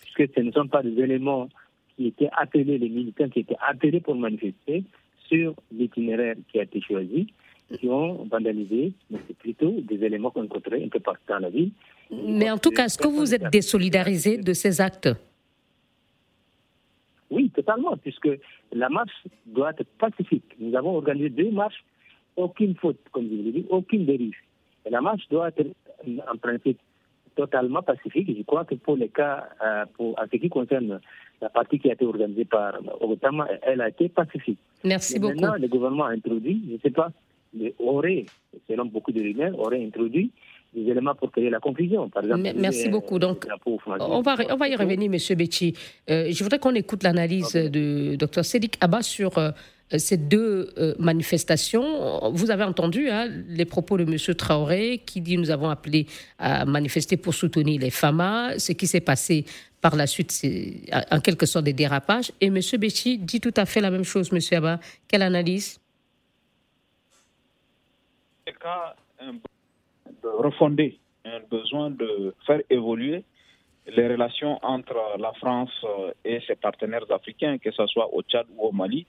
puisque 0.00 0.34
ce 0.34 0.40
ne 0.40 0.52
sont 0.52 0.68
pas 0.68 0.82
des 0.82 0.96
éléments 1.02 1.48
qui 1.96 2.08
étaient 2.08 2.28
appelés, 2.36 2.78
les 2.78 2.88
militants 2.88 3.28
qui 3.30 3.40
étaient 3.40 3.56
appelés 3.66 4.00
pour 4.00 4.14
manifester 4.14 4.84
sur 5.26 5.54
l'itinéraire 5.74 6.36
qui 6.50 6.60
a 6.60 6.64
été 6.64 6.80
choisi, 6.82 7.26
qui 7.78 7.88
ont 7.88 8.24
vandalisé, 8.30 8.92
mais 9.10 9.18
c'est 9.26 9.36
plutôt 9.38 9.74
des 9.80 10.04
éléments 10.04 10.30
qu'on 10.30 10.42
rencontrait 10.42 10.84
un 10.84 10.88
peu 10.88 11.00
partout 11.00 11.22
dans 11.28 11.38
la 11.38 11.48
ville. 11.48 11.72
Mais 12.10 12.50
en 12.50 12.58
tout 12.58 12.70
cas, 12.70 12.84
est-ce 12.84 12.98
que 12.98 13.08
vous 13.08 13.34
êtes 13.34 13.50
désolidarisé 13.50 14.36
de 14.36 14.52
ces 14.52 14.82
actes? 14.82 15.08
Oui, 17.32 17.50
totalement, 17.50 17.96
puisque 17.96 18.28
la 18.72 18.88
marche 18.90 19.24
doit 19.46 19.70
être 19.70 19.88
pacifique. 19.98 20.44
Nous 20.60 20.76
avons 20.76 20.96
organisé 20.96 21.30
deux 21.30 21.50
marches 21.50 21.82
aucune 22.36 22.74
faute, 22.76 22.98
comme 23.12 23.28
je 23.28 23.34
l'ai 23.34 23.52
dit, 23.52 23.66
aucune 23.68 24.06
dérive. 24.06 24.34
Et 24.86 24.90
la 24.90 25.00
marche 25.00 25.28
doit 25.30 25.48
être 25.48 25.74
en 26.30 26.36
principe 26.36 26.78
totalement 27.34 27.82
pacifique. 27.82 28.28
Je 28.36 28.42
crois 28.42 28.64
que 28.64 28.74
pour 28.74 28.96
les 28.96 29.08
cas, 29.08 29.48
euh, 29.64 29.84
pour, 29.94 30.18
en 30.18 30.24
ce 30.30 30.36
qui 30.36 30.48
concerne 30.48 31.00
la 31.40 31.48
partie 31.48 31.78
qui 31.78 31.88
a 31.90 31.94
été 31.94 32.04
organisée 32.04 32.44
par 32.44 32.78
Otama, 33.00 33.48
elle 33.62 33.80
a 33.80 33.88
été 33.88 34.08
pacifique. 34.08 34.58
Merci 34.84 35.18
beaucoup. 35.18 35.34
Maintenant, 35.34 35.54
le 35.58 35.68
gouvernement 35.68 36.04
a 36.04 36.10
introduit, 36.10 36.62
je 36.68 36.74
ne 36.74 36.78
sais 36.78 36.90
pas, 36.90 37.10
aurait, 37.78 38.26
selon 38.68 38.86
beaucoup 38.86 39.12
de 39.12 39.20
rumeurs, 39.20 39.58
aurait 39.58 39.84
introduit 39.84 40.30
des 40.74 40.90
éléments 40.90 41.14
pour 41.14 41.30
créer 41.30 41.50
la 41.50 41.60
confusion. 41.60 42.08
Par 42.08 42.22
exemple, 42.24 42.50
Merci 42.56 42.88
beaucoup. 42.88 43.18
Donc, 43.18 43.46
on 43.66 44.22
va, 44.22 44.36
on 44.50 44.56
va 44.56 44.68
y 44.68 44.76
revenir, 44.76 45.10
M. 45.12 45.36
Betty. 45.36 45.74
Euh, 46.10 46.28
je 46.30 46.42
voudrais 46.42 46.58
qu'on 46.58 46.74
écoute 46.74 47.02
l'analyse 47.02 47.52
de 47.52 48.16
Dr. 48.16 48.44
Sédic 48.44 48.76
Abba 48.80 49.02
sur 49.02 49.36
euh, 49.38 49.50
ces 49.96 50.16
deux 50.16 50.70
euh, 50.78 50.94
manifestations. 50.98 52.30
Vous 52.32 52.50
avez 52.50 52.64
entendu 52.64 53.10
hein, 53.10 53.28
les 53.48 53.64
propos 53.64 53.98
de 53.98 54.04
M. 54.04 54.34
Traoré 54.34 55.02
qui 55.04 55.20
dit 55.20 55.36
nous 55.36 55.50
avons 55.50 55.68
appelé 55.68 56.06
à 56.38 56.64
manifester 56.64 57.16
pour 57.16 57.34
soutenir 57.34 57.80
les 57.80 57.90
FAMA. 57.90 58.58
Ce 58.58 58.72
qui 58.72 58.86
s'est 58.86 59.00
passé 59.00 59.44
par 59.80 59.96
la 59.96 60.06
suite, 60.06 60.30
c'est 60.32 60.80
en 61.10 61.20
quelque 61.20 61.44
sorte 61.44 61.64
des 61.64 61.72
dérapages. 61.72 62.32
Et 62.40 62.46
M. 62.46 62.60
Béchi 62.78 63.18
dit 63.18 63.40
tout 63.40 63.54
à 63.56 63.66
fait 63.66 63.80
la 63.80 63.90
même 63.90 64.04
chose, 64.04 64.30
M. 64.32 64.38
Abba. 64.56 64.80
Quelle 65.08 65.22
analyse? 65.22 65.78
De 70.22 70.28
refonder, 70.28 70.98
un 71.24 71.40
besoin 71.50 71.90
de 71.90 72.34
faire 72.46 72.60
évoluer 72.70 73.24
les 73.86 74.08
relations 74.08 74.58
entre 74.62 74.96
la 75.18 75.32
France 75.34 75.84
et 76.24 76.40
ses 76.46 76.54
partenaires 76.54 77.10
africains, 77.10 77.58
que 77.58 77.70
ce 77.70 77.86
soit 77.86 78.12
au 78.14 78.22
Tchad 78.22 78.46
ou 78.56 78.68
au 78.68 78.72
Mali, 78.72 79.06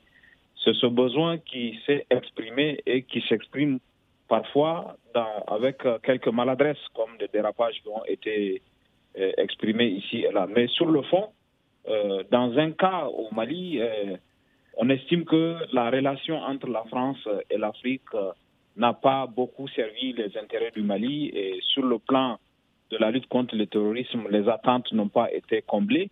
c'est 0.63 0.73
ce 0.73 0.87
besoin 0.87 1.37
qui 1.37 1.79
s'est 1.85 2.05
exprimé 2.09 2.81
et 2.85 3.03
qui 3.03 3.21
s'exprime 3.27 3.79
parfois 4.27 4.95
avec 5.47 5.77
quelques 6.03 6.29
maladresses, 6.29 6.87
comme 6.95 7.17
des 7.19 7.27
dérapages 7.27 7.79
qui 7.81 7.89
ont 7.89 8.05
été 8.05 8.61
euh, 9.19 9.31
exprimés 9.37 9.89
ici 9.89 10.23
et 10.27 10.31
là. 10.31 10.47
Mais 10.47 10.67
sur 10.67 10.87
le 10.87 11.03
fond, 11.03 11.29
euh, 11.87 12.23
dans 12.31 12.57
un 12.57 12.71
cas 12.71 13.05
au 13.05 13.27
Mali, 13.31 13.79
euh, 13.79 14.17
on 14.77 14.89
estime 14.89 15.23
que 15.25 15.57
la 15.71 15.91
relation 15.91 16.37
entre 16.37 16.67
la 16.67 16.83
France 16.85 17.27
et 17.49 17.57
l'Afrique 17.57 18.09
n'a 18.75 18.93
pas 18.93 19.27
beaucoup 19.27 19.67
servi 19.67 20.13
les 20.13 20.37
intérêts 20.37 20.71
du 20.71 20.81
Mali 20.81 21.27
et 21.27 21.59
sur 21.61 21.83
le 21.85 21.99
plan 21.99 22.39
de 22.89 22.97
la 22.97 23.11
lutte 23.11 23.27
contre 23.27 23.55
le 23.55 23.65
terrorisme, 23.67 24.23
les 24.29 24.47
attentes 24.49 24.91
n'ont 24.91 25.09
pas 25.09 25.31
été 25.31 25.61
comblées. 25.61 26.09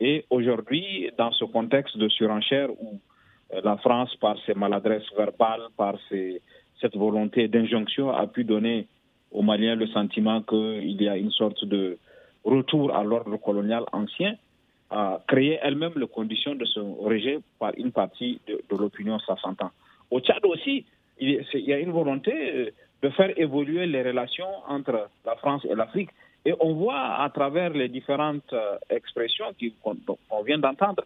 Et 0.00 0.24
aujourd'hui, 0.30 1.10
dans 1.18 1.32
ce 1.32 1.44
contexte 1.44 1.96
de 1.96 2.08
surenchère 2.08 2.70
où 2.70 3.00
euh, 3.54 3.60
la 3.64 3.76
France, 3.78 4.14
par 4.16 4.36
ses 4.46 4.54
maladresses 4.54 5.10
verbales, 5.16 5.68
par 5.76 5.96
cette 6.80 6.96
volonté 6.96 7.48
d'injonction, 7.48 8.10
a 8.10 8.26
pu 8.26 8.44
donner 8.44 8.86
aux 9.32 9.42
Maliens 9.42 9.74
le 9.74 9.86
sentiment 9.88 10.42
qu'il 10.42 11.00
y 11.02 11.08
a 11.08 11.16
une 11.16 11.30
sorte 11.30 11.64
de 11.64 11.98
retour 12.44 12.94
à 12.94 13.04
l'ordre 13.04 13.36
colonial 13.36 13.84
ancien, 13.92 14.36
a 14.90 15.20
créé 15.26 15.58
elle-même 15.62 15.92
les 15.96 16.06
conditions 16.06 16.54
de 16.54 16.64
ce 16.64 16.80
rejet 16.80 17.40
par 17.58 17.72
une 17.76 17.92
partie 17.92 18.40
de, 18.46 18.60
l'opinion, 18.70 19.18
ça 19.20 19.36
s'entend. 19.36 19.70
Au 20.10 20.20
Tchad 20.20 20.44
aussi, 20.44 20.86
il 21.20 21.44
y 21.54 21.72
a 21.72 21.78
une 21.78 21.92
volonté 21.92 22.32
euh, 22.32 22.70
de 23.02 23.08
faire 23.10 23.32
évoluer 23.38 23.86
les 23.86 24.02
relations 24.02 24.52
entre 24.66 25.08
la 25.24 25.36
France 25.36 25.64
et 25.68 25.74
l'Afrique. 25.74 26.10
Et 26.44 26.54
on 26.60 26.74
voit 26.74 27.22
à 27.22 27.30
travers 27.30 27.70
les 27.70 27.88
différentes 27.88 28.52
euh, 28.52 28.76
expressions 28.90 29.46
qu'on 29.82 30.42
vient 30.42 30.58
d'entendre, 30.58 31.04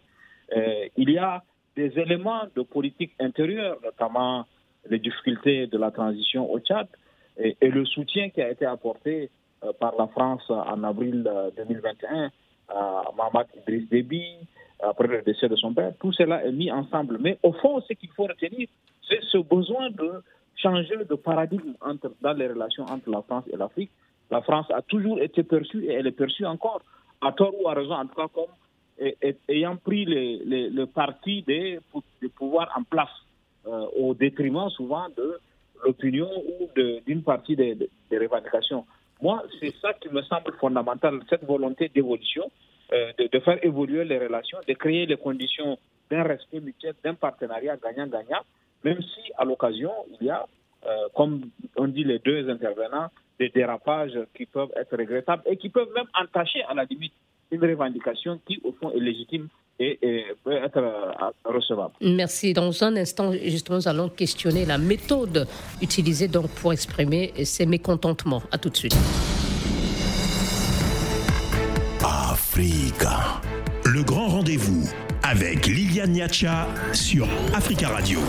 il 0.97 1.09
y 1.09 1.17
a 1.17 1.41
des 1.75 1.97
éléments 1.97 2.43
de 2.55 2.61
politique 2.61 3.13
intérieure, 3.19 3.77
notamment 3.83 4.45
les 4.89 4.99
difficultés 4.99 5.67
de 5.67 5.77
la 5.77 5.91
transition 5.91 6.51
au 6.51 6.59
Tchad 6.59 6.87
et, 7.37 7.55
le 7.61 7.85
soutien 7.85 8.29
qui 8.29 8.41
a 8.41 8.49
été 8.49 8.65
apporté 8.65 9.29
euh, 9.63 9.71
par 9.79 9.95
la 9.97 10.07
France 10.07 10.43
en 10.49 10.83
avril 10.83 11.29
2021 11.57 12.25
euh, 12.25 12.29
à 12.69 13.11
Mohamed 13.15 13.47
Idriss 13.57 13.89
Déby, 13.89 14.35
après 14.81 15.07
le 15.07 15.21
décès 15.21 15.49
de 15.49 15.55
son 15.55 15.73
père. 15.73 15.93
Tout 15.99 16.11
cela 16.11 16.45
est 16.45 16.51
mis 16.51 16.71
ensemble. 16.71 17.17
Mais 17.19 17.37
au 17.43 17.53
fond, 17.53 17.81
ce 17.81 17.93
qu'il 17.93 18.09
faut 18.09 18.23
retenir, 18.23 18.67
c'est 19.07 19.21
ce 19.23 19.37
besoin 19.37 19.89
de 19.89 20.23
changer 20.55 20.95
de 20.97 21.15
paradigme 21.15 21.73
dans 22.21 22.33
les 22.33 22.47
relations 22.47 22.85
entre 22.85 23.09
la 23.09 23.21
France 23.21 23.45
et 23.51 23.57
l'Afrique. 23.57 23.91
La 24.31 24.41
France 24.41 24.67
a 24.71 24.81
toujours 24.81 25.19
été 25.19 25.43
perçue 25.43 25.85
et 25.85 25.93
elle 25.93 26.07
est 26.07 26.11
perçue 26.11 26.45
encore, 26.45 26.81
à 27.21 27.31
tort 27.31 27.53
ou 27.61 27.67
à 27.67 27.73
raison, 27.73 27.93
en 27.93 28.05
tout 28.07 28.15
cas 28.15 28.27
comme 28.33 28.53
ayant 29.49 29.75
pris 29.77 30.05
le, 30.05 30.85
parti 30.85 31.41
des, 31.43 31.79
pouvoirs 32.35 32.71
en 32.75 32.83
place 32.83 33.09
euh, 33.65 33.85
au 33.97 34.13
détriment 34.13 34.69
souvent 34.69 35.07
de 35.15 35.39
l'opinion 35.83 36.29
ou 36.59 36.69
d'une 37.05 37.23
partie 37.23 37.55
des, 37.55 37.77
revendications. 38.11 38.85
Moi, 39.21 39.43
c'est 39.59 39.73
ça 39.81 39.93
qui 39.93 40.09
me 40.09 40.21
semble 40.23 40.53
fondamental, 40.59 41.19
cette 41.29 41.45
volonté 41.45 41.89
d'évolution, 41.89 42.49
euh, 42.93 43.11
de, 43.17 43.39
faire 43.39 43.63
évoluer 43.63 44.03
les 44.05 44.19
relations, 44.19 44.59
de 44.67 44.73
créer 44.73 45.05
les 45.05 45.17
conditions 45.17 45.77
d'un 46.09 46.23
respect 46.23 46.59
mutuel, 46.59 46.93
d'un 47.03 47.15
partenariat 47.15 47.77
gagnant-gagnant, 47.77 48.41
même 48.83 49.01
si 49.01 49.31
à 49.37 49.45
l'occasion, 49.45 49.91
il 50.19 50.27
y 50.27 50.29
a, 50.29 50.45
euh, 50.85 50.89
comme 51.15 51.41
on 51.77 51.87
dit 51.87 52.03
les 52.03 52.19
deux 52.19 52.49
intervenants, 52.49 53.09
des 53.39 53.49
dérapages 53.49 54.17
qui 54.35 54.45
peuvent 54.45 54.71
être 54.75 54.95
regrettables 54.97 55.43
et 55.45 55.57
qui 55.57 55.69
peuvent 55.69 55.91
même 55.95 56.07
entacher 56.19 56.63
à 56.63 56.73
la 56.73 56.85
limite 56.85 57.13
une 57.51 57.61
revendication 57.61 58.39
qui, 58.47 58.59
au 58.63 58.71
fond, 58.73 58.91
est 58.91 58.99
légitime 58.99 59.47
et, 59.79 60.25
peut 60.43 60.53
être 60.53 60.77
euh, 60.77 61.11
recevable. 61.45 61.93
Merci. 62.01 62.53
Dans 62.53 62.83
un 62.83 62.95
instant, 62.95 63.31
justement, 63.31 63.77
nous 63.77 63.87
allons 63.87 64.09
questionner 64.09 64.65
la 64.65 64.77
méthode 64.77 65.47
utilisée 65.81 66.27
donc 66.27 66.49
pour 66.61 66.73
exprimer 66.73 67.33
ces 67.43 67.65
mécontentements. 67.65 68.43
À 68.51 68.57
tout 68.57 68.69
de 68.69 68.75
suite. 68.75 68.95
Africa. 72.03 73.41
Le 73.85 74.03
grand 74.03 74.27
rendez-vous 74.27 74.89
avec 75.23 75.67
Liliane 75.67 76.11
Niacha 76.11 76.67
sur 76.91 77.27
Africa 77.53 77.87
Radio. 77.87 78.19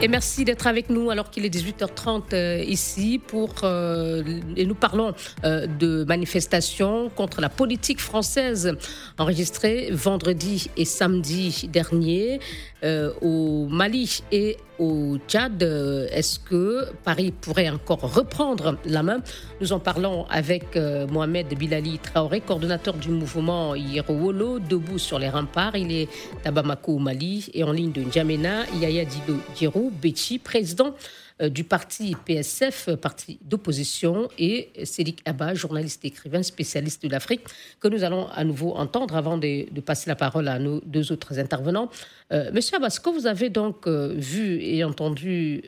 Et 0.00 0.06
merci 0.06 0.44
d'être 0.44 0.68
avec 0.68 0.90
nous 0.90 1.10
alors 1.10 1.30
qu'il 1.30 1.44
est 1.44 1.52
18h30 1.52 2.22
euh, 2.32 2.62
ici 2.64 3.20
pour 3.24 3.50
euh, 3.64 4.22
et 4.56 4.64
nous 4.64 4.76
parlons 4.76 5.12
euh, 5.44 5.66
de 5.66 6.04
manifestations 6.04 7.10
contre 7.10 7.40
la 7.40 7.48
politique 7.48 8.00
française 8.00 8.76
enregistrée 9.18 9.88
vendredi 9.90 10.70
et 10.76 10.84
samedi 10.84 11.68
dernier. 11.72 12.38
Euh, 12.86 13.12
au 13.20 13.66
Mali 13.68 14.22
et 14.30 14.56
au 14.78 15.18
Tchad. 15.26 15.60
Euh, 15.60 16.06
est-ce 16.12 16.38
que 16.38 16.86
Paris 17.02 17.32
pourrait 17.32 17.68
encore 17.68 18.14
reprendre 18.14 18.78
la 18.84 19.02
main? 19.02 19.22
Nous 19.60 19.72
en 19.72 19.80
parlons 19.80 20.24
avec 20.30 20.76
euh, 20.76 21.08
Mohamed 21.08 21.48
Bilali 21.58 21.98
Traoré, 21.98 22.40
coordonnateur 22.40 22.94
du 22.94 23.08
mouvement 23.08 23.74
Yerowolo, 23.74 24.60
debout 24.60 24.98
sur 24.98 25.18
les 25.18 25.28
remparts. 25.28 25.74
Il 25.74 25.90
est 25.90 26.08
à 26.44 26.52
Bamako 26.52 26.92
au 26.92 26.98
Mali 26.98 27.50
et 27.54 27.64
en 27.64 27.72
ligne 27.72 27.90
de 27.90 28.02
N'Djamena. 28.02 28.66
Yaya 28.80 29.04
Dido 29.04 29.36
Diro 29.56 29.90
Bechi, 29.90 30.38
président 30.38 30.94
du 31.40 31.64
parti 31.64 32.16
PSF, 32.24 32.90
parti 32.94 33.38
d'opposition, 33.42 34.28
et 34.38 34.70
Cédric 34.84 35.20
Abba, 35.24 35.54
journaliste 35.54 36.04
écrivain 36.04 36.42
spécialiste 36.42 37.02
de 37.02 37.10
l'Afrique, 37.10 37.42
que 37.80 37.88
nous 37.88 38.04
allons 38.04 38.28
à 38.28 38.44
nouveau 38.44 38.74
entendre 38.74 39.16
avant 39.16 39.36
de, 39.36 39.66
passer 39.80 40.08
la 40.08 40.16
parole 40.16 40.48
à 40.48 40.58
nos 40.58 40.80
deux 40.80 41.12
autres 41.12 41.38
intervenants. 41.38 41.90
Euh, 42.32 42.50
Monsieur 42.52 42.76
Abba, 42.76 42.88
que 42.88 43.10
vous 43.10 43.26
avez 43.26 43.50
donc 43.50 43.86
euh, 43.86 44.14
vu 44.16 44.60
et 44.62 44.82
entendu 44.82 45.64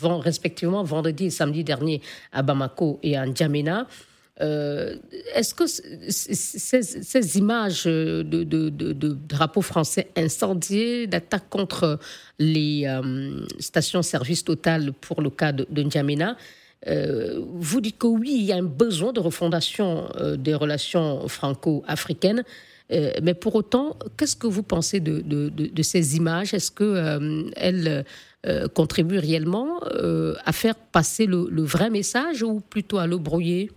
respectivement 0.00 0.82
vendredi 0.82 1.26
et 1.26 1.30
samedi 1.30 1.64
dernier 1.64 2.00
à 2.32 2.42
Bamako 2.42 2.98
et 3.02 3.16
à 3.16 3.26
N'Djamena, 3.26 3.86
euh, 4.40 4.96
est-ce 5.34 5.54
que 5.54 5.64
ces, 5.66 7.38
images 7.38 7.84
de, 7.84 9.12
drapeaux 9.28 9.62
français 9.62 10.08
incendiés, 10.16 11.06
d'attaques 11.06 11.48
contre 11.48 12.00
les 12.38 12.84
euh, 12.86 13.46
stations-service 13.60 14.44
Total 14.44 14.92
pour 14.92 15.22
le 15.22 15.30
cas 15.30 15.52
de, 15.52 15.66
N'Djamena, 15.82 16.36
euh, 16.88 17.40
vous 17.54 17.80
dites 17.80 17.96
que 17.96 18.08
oui, 18.08 18.34
il 18.34 18.44
y 18.44 18.52
a 18.52 18.56
un 18.56 18.62
besoin 18.62 19.12
de 19.12 19.20
refondation 19.20 20.08
des 20.36 20.54
relations 20.54 21.28
franco-africaines, 21.28 22.42
mais 22.90 23.34
pour 23.34 23.54
autant, 23.54 23.96
qu'est-ce 24.18 24.36
que 24.36 24.46
vous 24.46 24.62
pensez 24.62 25.00
de, 25.00 25.82
ces 25.82 26.16
images? 26.16 26.52
Est-ce 26.52 26.70
qu'elles 26.72 28.04
contribuent 28.74 29.18
réellement 29.18 29.78
à 29.80 30.52
faire 30.52 30.74
passer 30.74 31.24
le, 31.26 31.62
vrai 31.62 31.88
message 31.88 32.42
ou 32.42 32.60
plutôt 32.60 32.98
à 32.98 33.06
le 33.06 33.16
brouiller? 33.16 33.70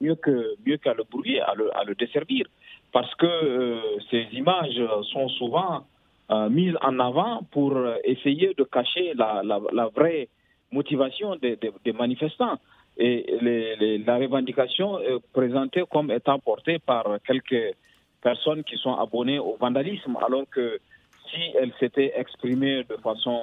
Mieux 0.00 0.14
que 0.14 0.54
mieux 0.66 0.76
qu'à 0.76 0.94
le 0.94 1.04
brouiller, 1.04 1.40
à 1.40 1.54
le, 1.54 1.76
à 1.76 1.84
le 1.84 1.94
desservir, 1.94 2.46
parce 2.92 3.14
que 3.16 3.26
euh, 3.26 3.80
ces 4.10 4.26
images 4.32 4.80
sont 5.12 5.28
souvent 5.28 5.86
euh, 6.30 6.48
mises 6.48 6.76
en 6.82 6.98
avant 6.98 7.42
pour 7.50 7.76
essayer 8.04 8.54
de 8.54 8.64
cacher 8.64 9.14
la, 9.14 9.42
la, 9.44 9.86
vraie 9.88 10.28
motivation 10.70 11.36
des, 11.36 11.58
des, 11.84 11.92
manifestants. 11.92 12.58
Et 12.98 13.38
les, 13.40 13.98
la 13.98 14.16
revendication 14.18 14.98
est 15.00 15.18
présentée 15.32 15.84
comme 15.90 16.10
étant 16.10 16.38
portée 16.38 16.78
par 16.78 17.04
quelques 17.26 17.74
personnes 18.22 18.64
qui 18.64 18.76
sont 18.76 18.94
abonnées 18.94 19.38
au 19.38 19.56
vandalisme, 19.56 20.16
alors 20.24 20.44
que 20.50 20.78
si 21.30 21.40
elles 21.60 21.72
s'étaient 21.78 22.12
exprimées 22.16 22.84
de 22.84 22.96
façon 22.96 23.40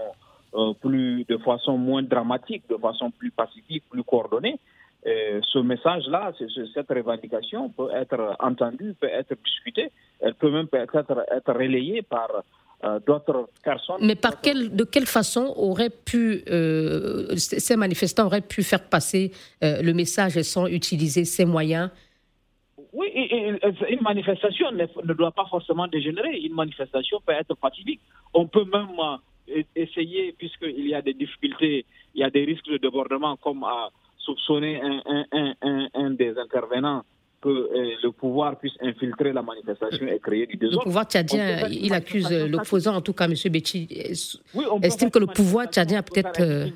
euh, 0.56 0.74
plus, 0.74 1.26
de 1.26 1.38
façon 1.38 1.78
moins 1.78 2.04
dramatique, 2.04 2.64
de 2.70 2.78
façon 2.78 3.12
plus 3.12 3.32
pacifique, 3.32 3.84
plus 3.90 4.04
coordonnée, 4.04 4.60
ce 5.06 5.60
message-là, 5.60 6.34
cette 6.74 6.90
revendication 6.90 7.70
peut 7.70 7.90
être 7.94 8.36
entendue, 8.40 8.96
peut 9.00 9.08
être 9.08 9.36
discutée, 9.44 9.92
elle 10.20 10.34
peut 10.34 10.50
même 10.50 10.68
être, 10.74 11.26
être 11.32 11.54
relayée 11.54 12.02
par 12.02 12.44
euh, 12.84 13.00
d'autres 13.08 13.50
personnes. 13.64 13.98
Mais 14.02 14.16
par 14.16 14.42
quelle, 14.42 14.76
de 14.76 14.84
quelle 14.84 15.06
façon 15.06 15.54
auraient 15.56 15.90
pu, 15.90 16.44
euh, 16.50 17.36
ces 17.36 17.78
manifestants 17.78 18.26
auraient 18.26 18.42
pu 18.42 18.64
faire 18.64 18.90
passer 18.90 19.32
euh, 19.64 19.82
le 19.82 19.94
message 19.94 20.40
sans 20.42 20.68
utiliser 20.68 21.24
ces 21.24 21.46
moyens? 21.46 21.90
Oui, 22.94 23.08
une 23.90 24.02
manifestation 24.02 24.72
ne 24.72 25.14
doit 25.14 25.32
pas 25.32 25.46
forcément 25.50 25.88
dégénérer. 25.88 26.38
Une 26.38 26.54
manifestation 26.54 27.22
peut 27.26 27.34
être 27.34 27.56
pacifique. 27.56 28.02
On 28.34 28.46
peut 28.48 28.66
même 28.66 28.90
essayer, 29.76 30.34
puisqu'il 30.38 30.88
y 30.88 30.94
a 30.94 31.02
des 31.02 31.14
difficultés, 31.14 31.86
il 32.14 32.22
y 32.22 32.24
a 32.24 32.30
des 32.30 32.46
risques 32.46 32.70
de 32.70 32.78
débordement, 32.78 33.36
comme 33.38 33.64
à 33.64 33.90
soupçonner 34.26 34.82
un, 34.82 36.10
des 36.12 36.38
intervenants 36.38 37.04
que 37.42 37.50
euh, 37.50 37.96
le 38.02 38.12
pouvoir 38.12 38.58
puisse 38.58 38.74
infiltrer 38.82 39.32
la 39.32 39.42
manifestation 39.42 40.08
et 40.08 40.20
créer 40.20 40.48
du 40.48 40.58
désordre. 40.58 40.80
Le 40.80 40.84
pouvoir 40.86 41.06
tchadien, 41.06 41.68
il 41.70 41.94
accuse 41.94 42.32
l'opposant, 42.32 42.96
en 42.96 43.02
tout 43.02 43.14
cas, 43.14 43.26
M. 43.26 43.36
Betchi, 43.52 43.88
estime 44.82 45.12
que 45.12 45.20
le 45.20 45.28
pouvoir 45.28 45.68
tchadien 45.68 46.00
a 46.00 46.04
peut-être 46.04 46.42
euh, 46.42 46.68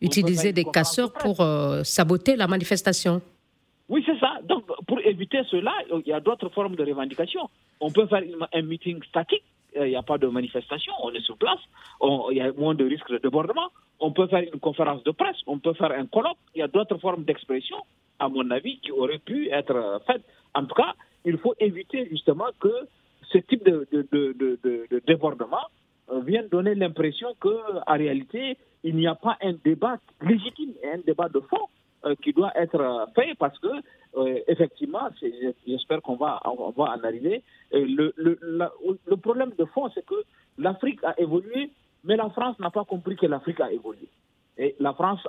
utilisé 0.00 0.52
des 0.52 0.64
casseurs 0.64 1.12
pour 1.12 1.40
euh, 1.40 1.82
saboter 1.84 2.36
la 2.36 2.46
manifestation. 2.46 3.22
Oui, 3.88 4.02
c'est 4.04 4.18
ça. 4.18 4.32
Donc, 4.44 4.64
pour 4.86 5.00
éviter 5.00 5.40
cela, 5.50 5.72
il 5.90 6.06
y 6.06 6.12
a 6.12 6.20
d'autres 6.20 6.50
formes 6.50 6.76
de 6.76 6.84
revendication. 6.84 7.48
On 7.80 7.90
peut 7.90 8.06
faire 8.06 8.22
un 8.52 8.62
meeting 8.62 9.02
statique 9.04 9.44
il 9.86 9.90
n'y 9.90 9.96
a 9.96 10.02
pas 10.02 10.18
de 10.18 10.26
manifestation, 10.26 10.92
on 11.02 11.12
est 11.12 11.20
sur 11.20 11.36
place, 11.36 11.60
il 12.30 12.36
y 12.36 12.40
a 12.40 12.52
moins 12.52 12.74
de 12.74 12.84
risques 12.84 13.10
de 13.10 13.18
débordement. 13.18 13.68
On 14.00 14.12
peut 14.12 14.26
faire 14.28 14.42
une 14.42 14.60
conférence 14.60 15.02
de 15.04 15.10
presse, 15.10 15.36
on 15.46 15.58
peut 15.58 15.74
faire 15.74 15.92
un 15.92 16.06
colloque, 16.06 16.36
il 16.54 16.60
y 16.60 16.62
a 16.62 16.68
d'autres 16.68 16.98
formes 16.98 17.24
d'expression, 17.24 17.78
à 18.18 18.28
mon 18.28 18.50
avis, 18.50 18.78
qui 18.78 18.92
auraient 18.92 19.18
pu 19.18 19.48
être 19.50 20.00
faites. 20.06 20.22
En 20.54 20.64
tout 20.64 20.74
cas, 20.74 20.94
il 21.24 21.36
faut 21.38 21.54
éviter 21.58 22.08
justement 22.08 22.46
que 22.60 22.72
ce 23.32 23.38
type 23.38 23.64
de, 23.64 23.86
de, 23.92 25.02
débordement 25.06 25.66
euh, 26.10 26.20
vienne 26.20 26.48
donner 26.48 26.74
l'impression 26.74 27.28
qu'en 27.38 27.58
réalité, 27.88 28.56
il 28.84 28.96
n'y 28.96 29.06
a 29.06 29.14
pas 29.14 29.36
un 29.42 29.54
débat 29.64 29.98
légitime 30.22 30.72
et 30.82 30.88
un 30.88 30.98
débat 30.98 31.28
de 31.28 31.40
fond 31.40 31.56
euh, 31.56 31.77
qui 32.22 32.32
doit 32.32 32.52
être 32.56 33.08
fait 33.14 33.34
parce 33.38 33.58
que 33.58 33.68
euh, 34.16 34.40
effectivement, 34.48 35.08
j'espère 35.66 36.02
qu'on 36.02 36.16
va, 36.16 36.40
on 36.44 36.70
va 36.70 36.84
en 36.84 37.04
arriver. 37.04 37.42
Euh, 37.74 37.84
le, 37.86 38.14
le, 38.16 38.38
le, 39.06 39.16
problème 39.16 39.52
de 39.58 39.64
fond, 39.66 39.90
c'est 39.94 40.04
que 40.04 40.14
l'Afrique 40.56 41.00
a 41.04 41.14
évolué, 41.20 41.70
mais 42.04 42.16
la 42.16 42.30
France 42.30 42.58
n'a 42.58 42.70
pas 42.70 42.84
compris 42.84 43.16
que 43.16 43.26
l'Afrique 43.26 43.60
a 43.60 43.70
évolué. 43.70 44.08
Et 44.56 44.74
la 44.80 44.92
France 44.92 45.20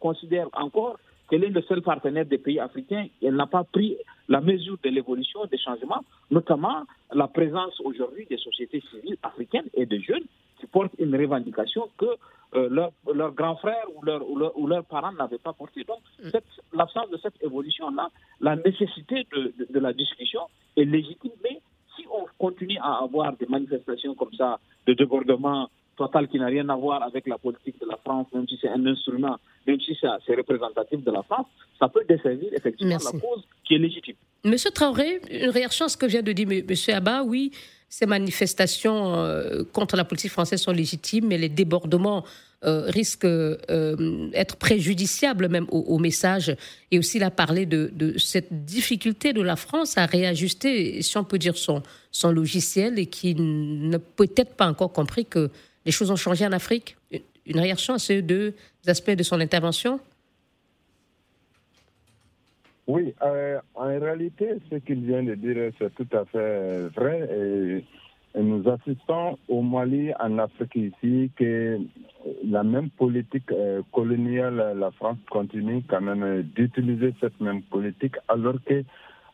considère 0.00 0.48
encore 0.52 0.98
qu'elle 1.30 1.44
est 1.44 1.48
le 1.48 1.62
seul 1.62 1.80
partenaire 1.80 2.26
des 2.26 2.38
pays 2.38 2.60
africains. 2.60 3.06
Elle 3.22 3.36
n'a 3.36 3.46
pas 3.46 3.64
pris 3.64 3.96
la 4.28 4.40
mesure 4.40 4.76
de 4.82 4.90
l'évolution, 4.90 5.46
des 5.46 5.58
changements, 5.58 6.04
notamment 6.30 6.84
la 7.12 7.28
présence 7.28 7.80
aujourd'hui 7.80 8.26
des 8.26 8.36
sociétés 8.36 8.82
civiles 8.90 9.16
africaines 9.22 9.68
et 9.74 9.86
de 9.86 9.98
jeunes 10.00 10.24
qui 10.64 10.70
portent 10.70 10.94
une 10.98 11.14
revendication 11.14 11.88
que 11.98 12.06
euh, 12.54 12.68
leurs 12.70 12.92
leur 13.12 13.32
grands 13.32 13.56
frères 13.56 13.86
ou, 13.94 14.04
leur, 14.04 14.22
ou, 14.56 14.66
leurs 14.66 14.84
parents 14.84 15.12
n'avaient 15.12 15.38
pas 15.38 15.52
porté. 15.52 15.84
Donc, 15.84 15.98
mm. 16.22 16.30
l'absence 16.72 17.10
de 17.10 17.18
cette 17.22 17.42
évolution-là, 17.42 18.08
la 18.40 18.56
nécessité 18.56 19.26
de, 19.32 19.52
de, 19.68 19.80
la 19.80 19.92
discussion 19.92 20.42
est 20.76 20.84
légitime. 20.84 21.32
Mais 21.42 21.60
si 21.96 22.06
on 22.12 22.26
continue 22.38 22.78
à 22.80 23.02
avoir 23.02 23.36
des 23.36 23.46
manifestations 23.46 24.14
comme 24.14 24.32
ça, 24.34 24.58
de 24.86 24.94
débordement 24.94 25.68
total 25.96 26.28
qui 26.28 26.38
n'a 26.38 26.46
rien 26.46 26.68
à 26.68 26.76
voir 26.76 27.02
avec 27.02 27.26
la 27.26 27.38
politique 27.38 27.80
de 27.80 27.86
la 27.86 27.96
France, 27.96 28.26
même 28.32 28.46
si 28.48 28.58
c'est 28.60 28.68
un 28.68 28.84
instrument, 28.86 29.36
même 29.66 29.80
si 29.80 29.96
c'est 30.00 30.34
représentatif 30.34 31.02
de 31.02 31.10
la 31.10 31.22
France, 31.22 31.46
ça 31.78 31.88
peut 31.88 32.04
desservir 32.08 32.50
effectivement 32.52 32.98
la 33.12 33.20
cause 33.20 33.44
qui 33.64 33.74
est 33.74 33.78
légitime. 33.78 34.16
Monsieur 34.44 34.70
Traoré, 34.70 35.20
une 35.30 35.50
réaction 35.50 35.86
à 35.86 35.88
ce 35.88 35.96
que 35.96 36.06
vient 36.06 36.22
de 36.22 36.32
dire 36.32 36.46
Monsieur 36.68 36.94
Abba, 36.94 37.22
oui, 37.22 37.52
ces 37.96 38.06
manifestations 38.06 39.14
euh, 39.14 39.62
contre 39.72 39.94
la 39.94 40.04
politique 40.04 40.32
française 40.32 40.60
sont 40.60 40.72
légitimes, 40.72 41.28
mais 41.28 41.38
les 41.38 41.48
débordements 41.48 42.24
euh, 42.64 42.90
risquent 42.90 43.24
d'être 43.24 43.68
euh, 43.68 44.58
préjudiciables 44.58 45.48
même 45.48 45.66
au, 45.70 45.98
message. 46.00 46.56
Et 46.90 46.98
aussi, 46.98 47.18
il 47.18 47.22
a 47.22 47.30
parlé 47.30 47.66
de, 47.66 48.14
cette 48.18 48.64
difficulté 48.64 49.32
de 49.32 49.40
la 49.42 49.54
France 49.54 49.96
à 49.96 50.06
réajuster, 50.06 51.02
si 51.02 51.16
on 51.18 51.22
peut 51.22 51.38
dire, 51.38 51.56
son, 51.56 51.84
son 52.10 52.32
logiciel 52.32 52.98
et 52.98 53.06
qui 53.06 53.36
n'a 53.36 54.00
peut-être 54.00 54.56
pas 54.56 54.66
encore 54.66 54.92
compris 54.92 55.24
que 55.24 55.48
les 55.86 55.92
choses 55.92 56.10
ont 56.10 56.16
changé 56.16 56.44
en 56.44 56.52
Afrique. 56.52 56.96
Une 57.46 57.60
réaction 57.60 57.94
à 57.94 58.00
ces 58.00 58.22
deux 58.22 58.54
aspects 58.88 59.12
de 59.12 59.22
son 59.22 59.38
intervention? 59.38 60.00
Oui, 62.86 63.14
euh, 63.22 63.58
en 63.74 63.86
réalité, 63.86 64.56
ce 64.70 64.76
qu'il 64.76 65.06
vient 65.06 65.22
de 65.22 65.34
dire, 65.34 65.72
c'est 65.78 65.94
tout 65.94 66.16
à 66.16 66.24
fait 66.26 66.88
vrai. 66.88 67.28
Et, 67.34 67.84
nous 68.36 68.68
assistons 68.68 69.38
au 69.48 69.62
Mali, 69.62 70.10
en 70.18 70.38
Afrique 70.38 70.74
ici, 70.74 71.30
que 71.36 71.78
la 72.44 72.64
même 72.64 72.90
politique 72.90 73.50
euh, 73.52 73.80
coloniale, 73.92 74.76
la 74.76 74.90
France 74.90 75.18
continue 75.30 75.84
quand 75.88 76.00
même 76.00 76.42
d'utiliser 76.42 77.14
cette 77.20 77.40
même 77.40 77.62
politique, 77.62 78.16
alors 78.26 78.56
que 78.66 78.82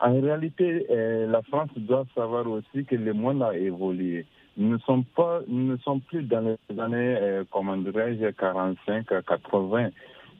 en 0.00 0.20
réalité, 0.20 0.86
euh, 0.90 1.26
la 1.26 1.40
France 1.42 1.70
doit 1.76 2.04
savoir 2.14 2.46
aussi 2.46 2.84
que 2.84 2.94
le 2.94 3.14
monde 3.14 3.42
a 3.42 3.56
évolué. 3.56 4.26
Nous 4.58 4.68
ne 4.68 4.78
sommes 4.78 5.04
pas, 5.16 5.40
nous 5.48 5.72
ne 5.72 5.76
sommes 5.78 6.02
plus 6.02 6.22
dans 6.24 6.58
les 6.68 6.78
années, 6.78 7.42
comment 7.50 7.78
dirais-je, 7.78 8.30
45, 8.32 9.06
80 9.06 9.90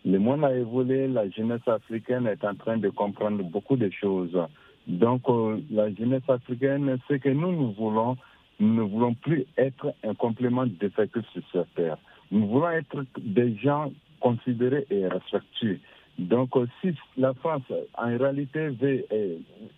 le 0.04 0.18
monde 0.18 0.44
a 0.44 0.54
évolué, 0.54 1.08
la 1.08 1.28
jeunesse 1.28 1.66
africaine 1.66 2.26
est 2.26 2.44
en 2.44 2.54
train 2.54 2.78
de 2.78 2.88
comprendre 2.88 3.42
beaucoup 3.44 3.76
de 3.76 3.90
choses. 3.90 4.36
Donc, 4.86 5.22
euh, 5.28 5.60
la 5.70 5.92
jeunesse 5.92 6.28
africaine, 6.28 6.98
ce 7.08 7.14
que 7.14 7.28
nous, 7.28 7.52
nous 7.52 7.72
voulons, 7.72 8.16
nous 8.58 8.74
ne 8.74 8.82
voulons 8.82 9.14
plus 9.14 9.46
être 9.58 9.94
un 10.04 10.14
complément 10.14 10.66
défectueux 10.66 11.22
sur 11.32 11.42
cette 11.52 11.74
terre. 11.74 11.98
Nous 12.30 12.46
voulons 12.46 12.70
être 12.70 13.04
des 13.18 13.56
gens 13.56 13.92
considérés 14.20 14.86
et 14.90 15.06
respectueux. 15.06 15.80
Donc, 16.18 16.50
si 16.80 16.94
la 17.16 17.32
France, 17.34 17.62
en 17.96 18.16
réalité, 18.18 18.68
veut 18.68 19.04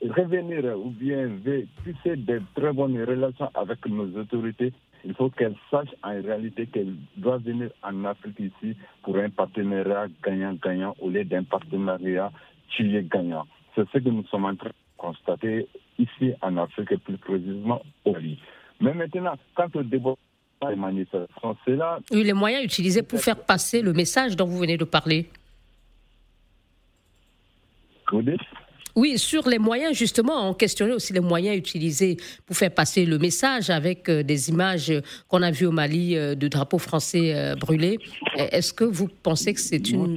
revenir 0.03 0.77
ou 0.77 0.91
bien 0.91 1.29
veut 1.45 1.67
tisser 1.85 2.17
de 2.17 2.43
très 2.55 2.73
bonnes 2.73 3.01
relations 3.05 3.51
avec 3.55 3.87
nos 3.87 4.09
autorités, 4.19 4.73
il 5.05 5.15
faut 5.15 5.31
qu'elle 5.31 5.57
sache 5.71 5.89
en 6.03 6.21
réalité 6.23 6.67
qu'elle 6.67 6.95
doit 7.17 7.39
venir 7.39 7.71
en 7.83 8.05
Afrique 8.05 8.39
ici 8.39 8.77
pour 9.03 9.17
un 9.17 9.31
partenariat 9.31 10.07
gagnant-gagnant 10.25 10.95
au 11.01 11.11
lieu 11.11 11.25
d'un 11.25 11.43
partenariat 11.45 12.31
tué 12.69 13.05
gagnant. 13.11 13.47
C'est 13.75 13.89
ce 13.91 13.99
que 13.99 14.09
nous 14.09 14.25
sommes 14.27 14.45
en 14.45 14.55
train 14.55 14.69
de 14.69 14.75
constater 14.97 15.67
ici 15.99 16.33
en 16.41 16.57
Afrique 16.57 16.93
et 16.93 16.99
plus 16.99 17.17
précisément 17.19 17.83
au 18.05 18.13
Mali. 18.13 18.39
Mais 18.81 18.95
maintenant, 18.95 19.35
quand 19.55 19.75
on 19.75 19.83
débat 19.83 20.15
des 20.69 20.77
manifestations, 20.77 21.57
c'est 21.65 21.77
là... 21.77 21.99
Oui, 22.11 22.23
les 22.23 22.33
moyens 22.33 22.65
utilisés 22.65 23.03
pour 23.03 23.21
faire 23.21 23.39
passer 23.39 23.83
le 23.83 23.93
message 23.93 24.37
dont 24.37 24.47
vous 24.47 24.59
venez 24.59 24.77
de 24.77 24.85
parler. 24.85 25.29
Vous 28.11 28.23
dites 28.23 28.41
oui, 28.95 29.19
sur 29.19 29.49
les 29.49 29.59
moyens, 29.59 29.97
justement, 29.97 30.49
on 30.51 30.55
questionnait 30.55 30.93
aussi 30.93 31.13
les 31.13 31.21
moyens 31.21 31.57
utilisés 31.57 32.17
pour 32.47 32.57
faire 32.57 32.73
passer 32.75 33.07
le 33.07 33.19
message 33.19 33.71
avec 33.71 34.09
euh, 34.09 34.23
des 34.23 34.51
images 34.51 34.93
qu'on 35.29 35.43
a 35.43 35.51
vues 35.51 35.67
au 35.67 35.73
Mali 35.73 36.17
euh, 36.17 36.35
de 36.35 36.49
drapeaux 36.49 36.79
français 36.79 37.35
euh, 37.35 37.55
brûlés. 37.55 37.99
Est-ce 38.37 38.73
que 38.73 38.85
vous 38.85 39.09
pensez 39.23 39.55
que 39.55 39.61
c'est 39.61 39.91
une... 39.91 40.17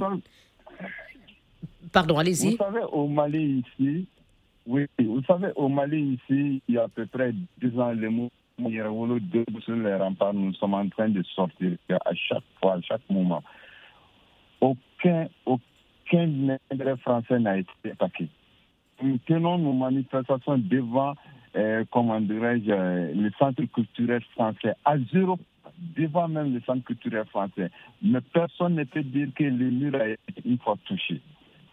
Pardon, 1.92 2.18
allez-y. 2.18 2.50
Vous 2.50 2.56
savez, 2.58 2.82
au 2.92 3.08
Mali 3.08 3.64
ici, 3.78 4.06
oui, 4.66 4.86
vous 4.98 5.22
savez, 5.26 5.48
au 5.56 5.68
Mali 5.68 6.18
ici, 6.20 6.62
il 6.68 6.74
y 6.74 6.78
a 6.78 6.84
à 6.84 6.88
peu 6.88 7.06
près 7.06 7.32
10 7.62 7.78
ans, 7.80 7.92
les 7.92 8.08
mots 8.08 8.30
deux 8.58 9.44
sur 9.64 9.76
les 9.76 9.94
remparts, 9.94 10.34
nous 10.34 10.52
sommes 10.54 10.74
en 10.74 10.88
train 10.88 11.08
de 11.08 11.22
sortir 11.34 11.76
à 11.90 12.14
chaque 12.14 12.42
fois, 12.60 12.74
à 12.74 12.80
chaque 12.82 13.02
moment. 13.08 13.42
Aucun, 14.60 15.28
aucun 15.44 16.58
français 17.02 17.38
n'a 17.38 17.58
été 17.58 17.70
attaqué 17.92 18.28
nous 19.02 19.18
tenons 19.26 19.58
nos 19.58 19.72
manifestations 19.72 20.58
devant, 20.58 21.14
euh, 21.56 21.84
comment 21.90 22.20
dirais-je, 22.20 22.70
euh, 22.70 23.12
le 23.14 23.30
centre 23.38 23.62
culturel 23.64 24.22
français, 24.34 24.74
à 24.84 24.96
zéro, 25.12 25.38
devant 25.96 26.28
même 26.28 26.54
le 26.54 26.60
centre 26.62 26.84
culturel 26.84 27.26
français. 27.26 27.70
Mais 28.02 28.20
personne 28.32 28.74
ne 28.74 28.84
peut 28.84 29.02
dire 29.02 29.28
que 29.34 29.44
le 29.44 29.70
mur 29.70 29.94
a 29.94 30.08
été 30.08 30.42
une 30.44 30.58
fois 30.58 30.76
touché. 30.86 31.20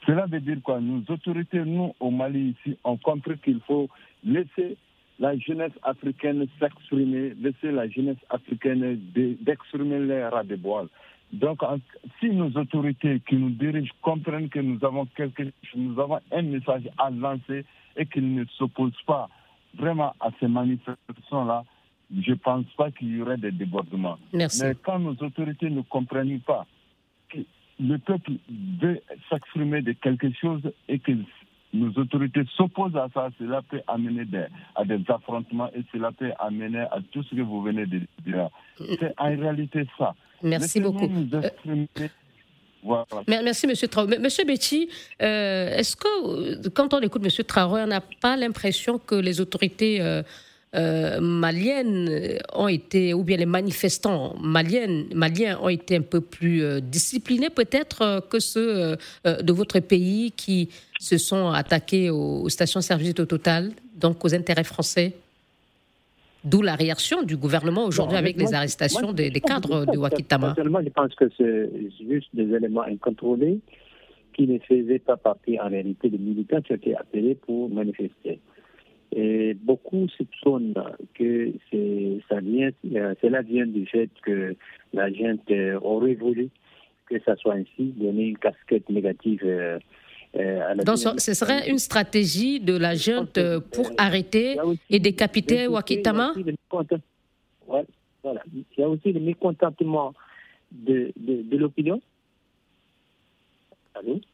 Cela 0.06 0.26
veut 0.26 0.42
dire 0.42 0.58
quoi? 0.62 0.82
Nos 0.82 1.02
autorités, 1.10 1.64
nous, 1.64 1.94
au 2.00 2.12
Mali, 2.12 2.56
ici, 2.58 2.78
ont 2.84 2.98
compris 2.98 3.38
qu'il 3.38 3.62
faut 3.62 3.90
laisser 4.24 4.78
la 5.20 5.38
jeunesse 5.38 5.72
africaine 5.84 6.46
s'exprimer, 6.60 7.34
laisser 7.40 7.72
la 7.72 7.88
jeunesse 7.88 8.18
africaine 8.30 9.00
d'exprimer 9.14 10.00
de 10.00 10.56
bois. 10.56 10.88
Donc, 11.34 11.62
si 12.20 12.30
nos 12.30 12.52
autorités 12.52 13.20
qui 13.28 13.36
nous 13.36 13.50
dirigent 13.50 13.92
comprennent 14.04 14.50
que 14.50 14.60
nous 14.60 14.78
avons 14.86 15.08
quelque 15.08 15.52
nous 15.76 16.00
avons 16.00 16.20
un 16.32 16.42
message 16.44 16.84
à 17.00 17.10
lancer 17.10 17.66
et 17.98 18.06
qu'ils 18.06 18.36
ne 18.36 18.46
s'opposent 18.58 19.02
pas 19.08 19.30
vraiment 19.76 20.14
à 20.20 20.30
ces 20.40 20.48
manifestations-là, 20.48 21.66
je 22.16 22.32
ne 22.32 22.36
pense 22.36 22.66
pas 22.78 22.92
qu'il 22.92 23.18
y 23.18 23.22
aurait 23.22 23.38
des 23.38 23.52
débordements. 23.52 24.20
Mais 24.32 24.76
quand 24.84 25.00
nos 25.00 25.16
autorités 25.16 25.72
ne 25.72 25.82
comprennent 25.82 26.40
pas 26.42 26.68
que 27.30 27.40
le 27.80 27.98
peuple 27.98 28.34
veut 28.80 29.02
s'exprimer 29.28 29.82
de 29.82 29.94
quelque 29.94 30.32
chose 30.40 30.62
et 30.88 31.00
que 31.00 31.14
nos 31.74 31.92
autorités 32.00 32.44
s'opposent 32.56 32.96
à 32.96 33.08
ça, 33.14 33.30
cela 33.40 33.62
peut 33.64 33.82
amener 33.88 34.26
à 34.76 34.86
des 34.86 35.04
affrontements 35.10 35.70
et 35.76 35.84
cela 35.92 36.12
peut 36.12 36.32
amener 36.40 36.80
à 36.80 37.00
tout 37.12 37.24
ce 37.24 37.36
que 37.36 37.42
vous 37.42 37.62
venez 37.62 37.86
de 37.86 38.02
dire. 38.26 38.50
C'est 38.78 39.14
en 39.18 39.30
réalité 39.30 39.88
ça. 39.98 40.14
Merci 40.42 40.80
beaucoup. 40.80 41.10
Euh, 42.86 43.24
merci, 43.28 43.66
M. 43.66 43.74
Traoré. 43.90 44.16
M. 44.16 44.28
Betty, 44.46 44.90
euh, 45.22 45.78
est-ce 45.78 45.96
que 45.96 46.58
euh, 46.66 46.70
quand 46.74 46.94
on 46.94 47.00
écoute 47.00 47.24
M. 47.24 47.46
Traoré, 47.46 47.84
on 47.84 47.88
n'a 47.88 48.02
pas 48.02 48.36
l'impression 48.36 49.00
que 49.00 49.16
les 49.16 49.40
autorités 49.42 50.00
maliennes 50.74 52.40
ont 52.54 52.68
été, 52.68 53.14
ou 53.14 53.24
bien 53.24 53.38
les 53.38 53.46
manifestants 53.46 54.36
maliens, 54.42 55.06
maliens 55.14 55.60
ont 55.62 55.70
été 55.70 55.98
un 55.98 56.02
peu 56.02 56.22
plus 56.22 56.82
disciplinés 56.82 57.50
peut-être 57.50 58.28
que 58.30 58.40
ceux 58.40 58.98
de 59.26 59.54
votre 59.54 59.80
pays 59.80 60.32
qui 60.32 60.70
se 61.00 61.18
sont 61.18 61.50
attaqués 61.50 62.10
aux, 62.10 62.48
stations-service 62.50 63.20
au 63.20 63.26
total, 63.26 63.72
donc 63.96 64.24
aux 64.26 64.34
intérêts 64.34 64.64
français? 64.64 65.14
D'où 66.44 66.62
la 66.62 66.76
réaction 66.76 67.24
du 67.24 67.38
gouvernement 67.38 67.86
aujourd'hui 67.86 68.18
avec 68.18 68.38
les 68.38 68.54
arrestations 68.54 69.14
des, 69.14 69.32
cadres 69.32 69.86
de 69.86 69.98
Wakitama. 69.98 70.56
Je 70.58 70.90
pense 70.90 71.16
que 71.16 71.26
c'est 71.38 71.70
juste 72.10 72.28
des 72.34 72.54
éléments 72.54 72.84
incontrôlés 72.84 73.60
qui 74.34 74.48
ne 74.48 74.60
faisaient 74.60 75.00
pas 75.00 75.16
partie 75.16 75.58
en 75.60 75.70
réalité 75.70 76.10
des 76.10 76.18
militants 76.18 76.62
qui 76.62 76.74
étaient 76.74 76.96
appelés 76.96 77.36
pour 77.36 77.70
manifester. 77.70 78.40
Et 79.16 79.54
beaucoup 79.54 80.08
soupçonnent 80.10 80.74
que 81.14 81.52
ça 82.30 82.40
vient, 82.40 82.72
euh, 82.96 83.14
cela 83.22 83.42
vient 83.42 83.68
du 83.68 83.86
fait 83.86 84.10
que 84.24 84.56
la 84.94 85.12
gente 85.12 85.52
aurait 85.82 86.16
voulu 86.16 86.50
que 87.08 87.20
ça 87.24 87.36
soit 87.36 87.56
ainsi, 87.56 87.94
donner 87.96 88.30
une 88.30 88.38
casquette 88.38 88.90
négative 88.90 89.42
euh, 89.44 89.78
euh, 90.36 90.76
Donc, 90.84 90.98
ce 90.98 91.34
serait 91.34 91.70
une 91.70 91.78
stratégie 91.78 92.60
de 92.60 92.76
la 92.76 92.96
junte 92.96 93.40
pour 93.72 93.92
arrêter 93.98 94.58
et 94.90 95.00
décapiter 95.00 95.68
Wakitama 95.68 96.34
voilà. 98.24 98.42
Il 98.54 98.64
y 98.78 98.84
a 98.84 98.88
aussi 98.88 99.12
le 99.12 99.20
mécontentement 99.20 100.14
de, 100.72 101.12
de, 101.18 101.58
l'opinion. 101.58 102.02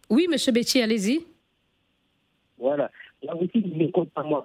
Oui, 0.09 0.27
M. 0.31 0.53
Betty, 0.53 0.81
allez-y. 0.81 1.25
Voilà. 2.59 2.91
A 3.27 3.35
aussi 3.35 3.59
le 3.59 3.75
mécontentement, 3.75 4.43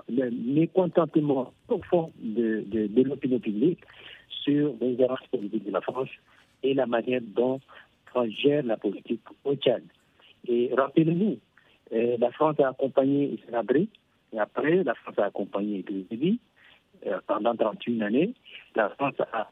profond 1.67 2.13
de, 2.19 2.65
de, 2.67 2.87
de 2.89 3.03
l'opinion 3.03 3.39
publique 3.39 3.79
sur 4.43 4.75
les 4.81 5.01
erreurs 5.01 5.23
politiques 5.31 5.65
de 5.65 5.71
la 5.71 5.81
France 5.81 6.09
et 6.63 6.75
la 6.75 6.87
manière 6.87 7.21
dont 7.23 7.61
on 8.15 8.29
gère 8.29 8.65
la 8.65 8.77
politique 8.77 9.23
au 9.45 9.55
Tchad. 9.55 9.83
Et 10.49 10.71
rappelez-vous, 10.77 11.39
euh, 11.93 12.17
la 12.19 12.33
France 12.33 12.59
a 12.61 12.69
accompagné 12.69 13.35
Israël 13.35 13.87
et 14.35 14.39
après, 14.39 14.83
la 14.83 14.95
France 14.95 15.19
a 15.19 15.27
accompagné 15.27 15.83
Grégory 15.83 16.41
euh, 17.07 17.21
pendant 17.27 17.55
31 17.55 18.01
années. 18.01 18.35
La 18.75 18.89
France 18.91 19.15
a 19.21 19.49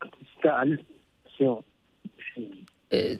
participé 0.00 0.48
à 0.48 0.64
l'élection 0.64 1.62
euh, 2.92 3.16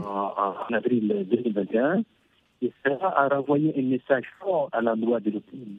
en, 0.00 0.72
avril 0.72 1.26
2021 1.28 2.02
et 2.62 2.72
ça 2.84 2.98
a 3.02 3.28
renvoyé 3.28 3.74
un 3.76 3.82
message 3.82 4.24
fort 4.40 4.68
à 4.72 4.80
l'endroit 4.80 5.20
de 5.20 5.32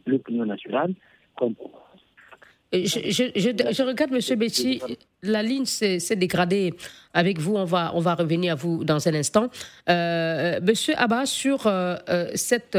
l'opinion 0.05 0.45
nationale 0.45 0.93
je, 2.73 3.83
regarde, 3.83 4.11
M. 4.13 4.39
Betty, 4.39 4.81
la 5.23 5.43
ligne 5.43 5.65
s'est 5.65 6.15
dégradée 6.15 6.73
avec 7.13 7.39
vous. 7.39 7.55
On 7.55 7.65
va, 7.65 7.91
on 7.95 7.99
va 7.99 8.15
revenir 8.15 8.53
à 8.53 8.55
vous 8.55 8.83
dans 8.83 9.07
un 9.07 9.13
instant. 9.13 9.49
Euh, 9.89 10.59
Monsieur 10.61 10.93
Abba, 10.97 11.25
sur 11.25 11.67
euh, 11.67 11.95
euh, 12.09 12.29
cette 12.35 12.77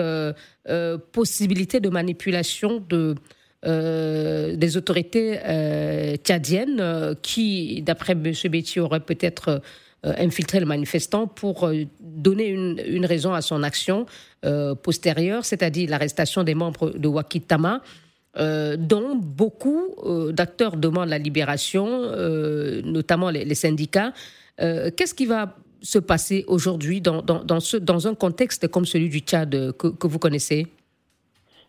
possibilité 1.12 1.80
de 1.80 1.88
manipulation 1.88 2.84
de, 2.88 3.14
des 3.62 4.76
autorités 4.76 5.38
tchadiennes 6.24 7.16
qui, 7.22 7.82
d'après 7.82 8.12
M. 8.12 8.32
Betty, 8.50 8.80
auraient 8.80 9.00
peut-être 9.00 9.62
infiltré 10.18 10.60
le 10.60 10.66
manifestant 10.66 11.26
pour 11.26 11.70
donner 12.00 12.46
une, 12.48 12.80
une, 12.86 13.06
raison 13.06 13.32
à 13.34 13.42
son 13.42 13.62
action 13.62 14.06
postérieure, 14.82 15.44
c'est-à-dire 15.44 15.90
l'arrestation 15.90 16.44
des 16.44 16.54
membres 16.54 16.90
de 16.90 17.08
Wakitama. 17.08 17.82
Euh, 18.38 18.76
dont 18.76 19.16
beaucoup 19.16 19.94
euh, 20.04 20.30
d'acteurs 20.30 20.76
demandent 20.76 21.08
la 21.08 21.16
libération, 21.16 21.86
euh, 21.88 22.82
notamment 22.82 23.30
les, 23.30 23.54
syndicats. 23.54 24.12
Qu'est-ce 24.58 25.14
qui 25.14 25.24
va 25.24 25.54
se 25.80 25.98
passer 25.98 26.44
aujourd'hui 26.46 27.00
dans, 27.00 27.22
dans, 27.22 27.60
ce, 27.60 27.76
dans 27.76 28.08
un 28.08 28.14
contexte 28.14 28.68
comme 28.68 28.84
celui 28.84 29.08
du 29.08 29.20
Tchad 29.20 29.50
que, 29.50 29.88
que 29.88 30.06
vous 30.06 30.18
connaissez? 30.18 30.66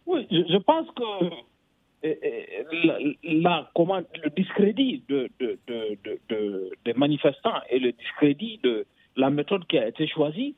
Oui, 0.06 0.26
je, 0.32 0.58
pense 0.58 0.88
que 0.95 1.26
le 2.03 3.15
discrédit 4.36 5.03
de, 5.10 5.29
de, 5.39 5.57
de, 5.67 6.71
des 6.86 6.93
manifestants 6.93 7.60
et 7.69 7.79
le 7.79 7.91
discrédit 7.91 8.60
de 8.63 8.86
la 9.15 9.29
méthode 9.29 9.65
qui 9.67 9.77
a 9.77 9.88
été 9.88 10.07
choisie 10.07 10.55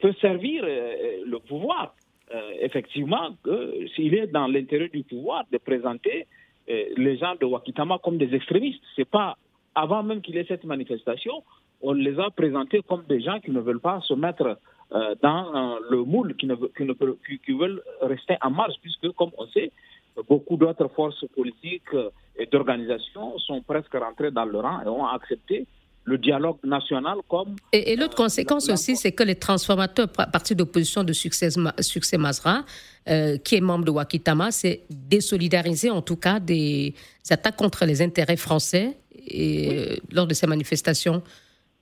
peut 0.00 0.14
servir 0.20 0.64
le 0.64 1.38
pouvoir. 1.38 1.94
Euh, 2.34 2.50
effectivement 2.60 3.30
s'il 3.94 4.14
est 4.14 4.26
dans 4.26 4.48
l'intérêt 4.48 4.90
du 4.90 5.02
pouvoir 5.02 5.44
de 5.50 5.56
présenter 5.56 6.26
euh, 6.68 6.84
les 6.98 7.16
gens 7.16 7.34
de 7.40 7.46
Wakitama 7.46 7.98
comme 8.04 8.18
des 8.18 8.34
extrémistes. 8.34 8.82
C'est 8.96 9.08
pas 9.08 9.38
avant 9.74 10.02
même 10.02 10.20
qu'il 10.20 10.34
y 10.34 10.38
ait 10.38 10.44
cette 10.46 10.64
manifestation, 10.64 11.42
on 11.80 11.94
les 11.94 12.18
a 12.18 12.28
présentés 12.28 12.82
comme 12.86 13.04
des 13.08 13.22
gens 13.22 13.40
qui 13.40 13.50
ne 13.50 13.60
veulent 13.60 13.80
pas 13.80 14.02
se 14.02 14.12
mettre 14.12 14.58
euh, 14.92 15.14
dans 15.22 15.78
le 15.88 16.04
moule, 16.04 16.36
qui, 16.36 16.44
ne, 16.44 16.54
qui, 16.54 17.52
veulent 17.52 17.82
rester 18.02 18.36
en 18.42 18.50
marge, 18.50 18.74
puisque, 18.82 19.10
comme 19.12 19.30
on 19.38 19.46
sait, 19.46 19.72
beaucoup 20.26 20.56
d'autres 20.56 20.88
forces 20.88 21.24
politiques 21.34 21.94
et 22.36 22.46
d'organisations 22.46 23.38
sont 23.38 23.62
presque 23.62 23.94
rentrées 23.94 24.30
dans 24.30 24.44
le 24.44 24.58
rang 24.58 24.80
et 24.82 24.88
ont 24.88 25.06
accepté 25.06 25.66
le 26.04 26.16
dialogue 26.16 26.56
national 26.64 27.18
comme... 27.28 27.56
Et, 27.72 27.94
l'autre 27.94 28.16
conséquence 28.16 28.70
aussi, 28.70 28.96
c'est 28.96 29.12
que 29.12 29.22
les 29.22 29.34
transformateurs, 29.34 30.08
parti 30.10 30.54
d'opposition 30.54 31.04
de 31.04 31.12
Succès, 31.12 31.50
Succès 31.80 32.16
Masra, 32.16 32.64
qui 33.44 33.56
est 33.56 33.60
membre 33.60 33.84
de 33.84 33.90
Wakitama, 33.90 34.50
s'est 34.50 34.84
désolidarisé 34.88 35.90
en 35.90 36.00
tout 36.00 36.16
cas 36.16 36.40
des 36.40 36.94
attaques 37.30 37.56
contre 37.56 37.84
les 37.84 38.00
intérêts 38.00 38.38
français 38.38 38.96
et, 39.30 40.00
lors 40.10 40.26
de 40.26 40.32
ces 40.34 40.46
manifestations. 40.46 41.22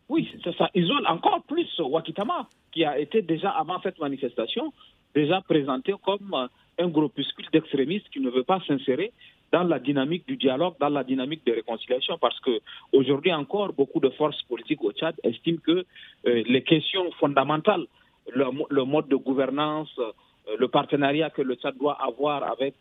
Oui, 0.09 0.29
ça 0.59 0.71
isole 0.75 1.07
encore 1.07 1.43
plus 1.47 1.69
Wakitama, 1.79 2.49
qui 2.73 2.85
a 2.85 2.99
été 2.99 3.23
déjà 3.23 3.51
avant 3.51 3.81
cette 3.83 3.99
manifestation, 3.99 4.73
déjà 5.15 5.41
présenté 5.41 5.95
comme 6.05 6.33
euh, 6.35 6.47
un 6.79 6.89
groupuscule 6.89 7.47
d'extrémistes 7.53 8.09
qui 8.11 8.21
ne 8.21 8.31
veut 8.31 8.43
pas 8.43 8.61
s'insérer 8.67 9.13
dans 9.53 9.63
la 9.65 9.79
dynamique 9.79 10.27
du 10.27 10.37
dialogue, 10.37 10.75
dans 10.81 10.89
la 10.89 11.05
dynamique 11.05 11.45
de 11.47 11.53
réconciliation, 11.53 12.19
parce 12.19 12.39
que 12.41 12.61
aujourd'hui 12.93 13.33
encore, 13.33 13.73
beaucoup 13.73 14.01
de 14.01 14.11
forces 14.11 14.43
politiques 14.43 14.83
au 14.83 14.93
Tchad 14.93 15.15
estiment 15.23 15.59
que 15.65 15.85
euh, 16.27 16.43
les 16.47 16.63
questions 16.63 17.11
fondamentales, 17.13 17.87
le, 18.35 18.85
mode 18.85 19.09
de 19.09 19.17
gouvernance, 19.17 19.93
euh, 19.99 20.57
le 20.59 20.69
partenariat 20.69 21.31
que 21.31 21.43
le 21.43 21.55
Tchad 21.55 21.77
doit 21.79 21.99
avoir 22.03 22.43
avec 22.43 22.75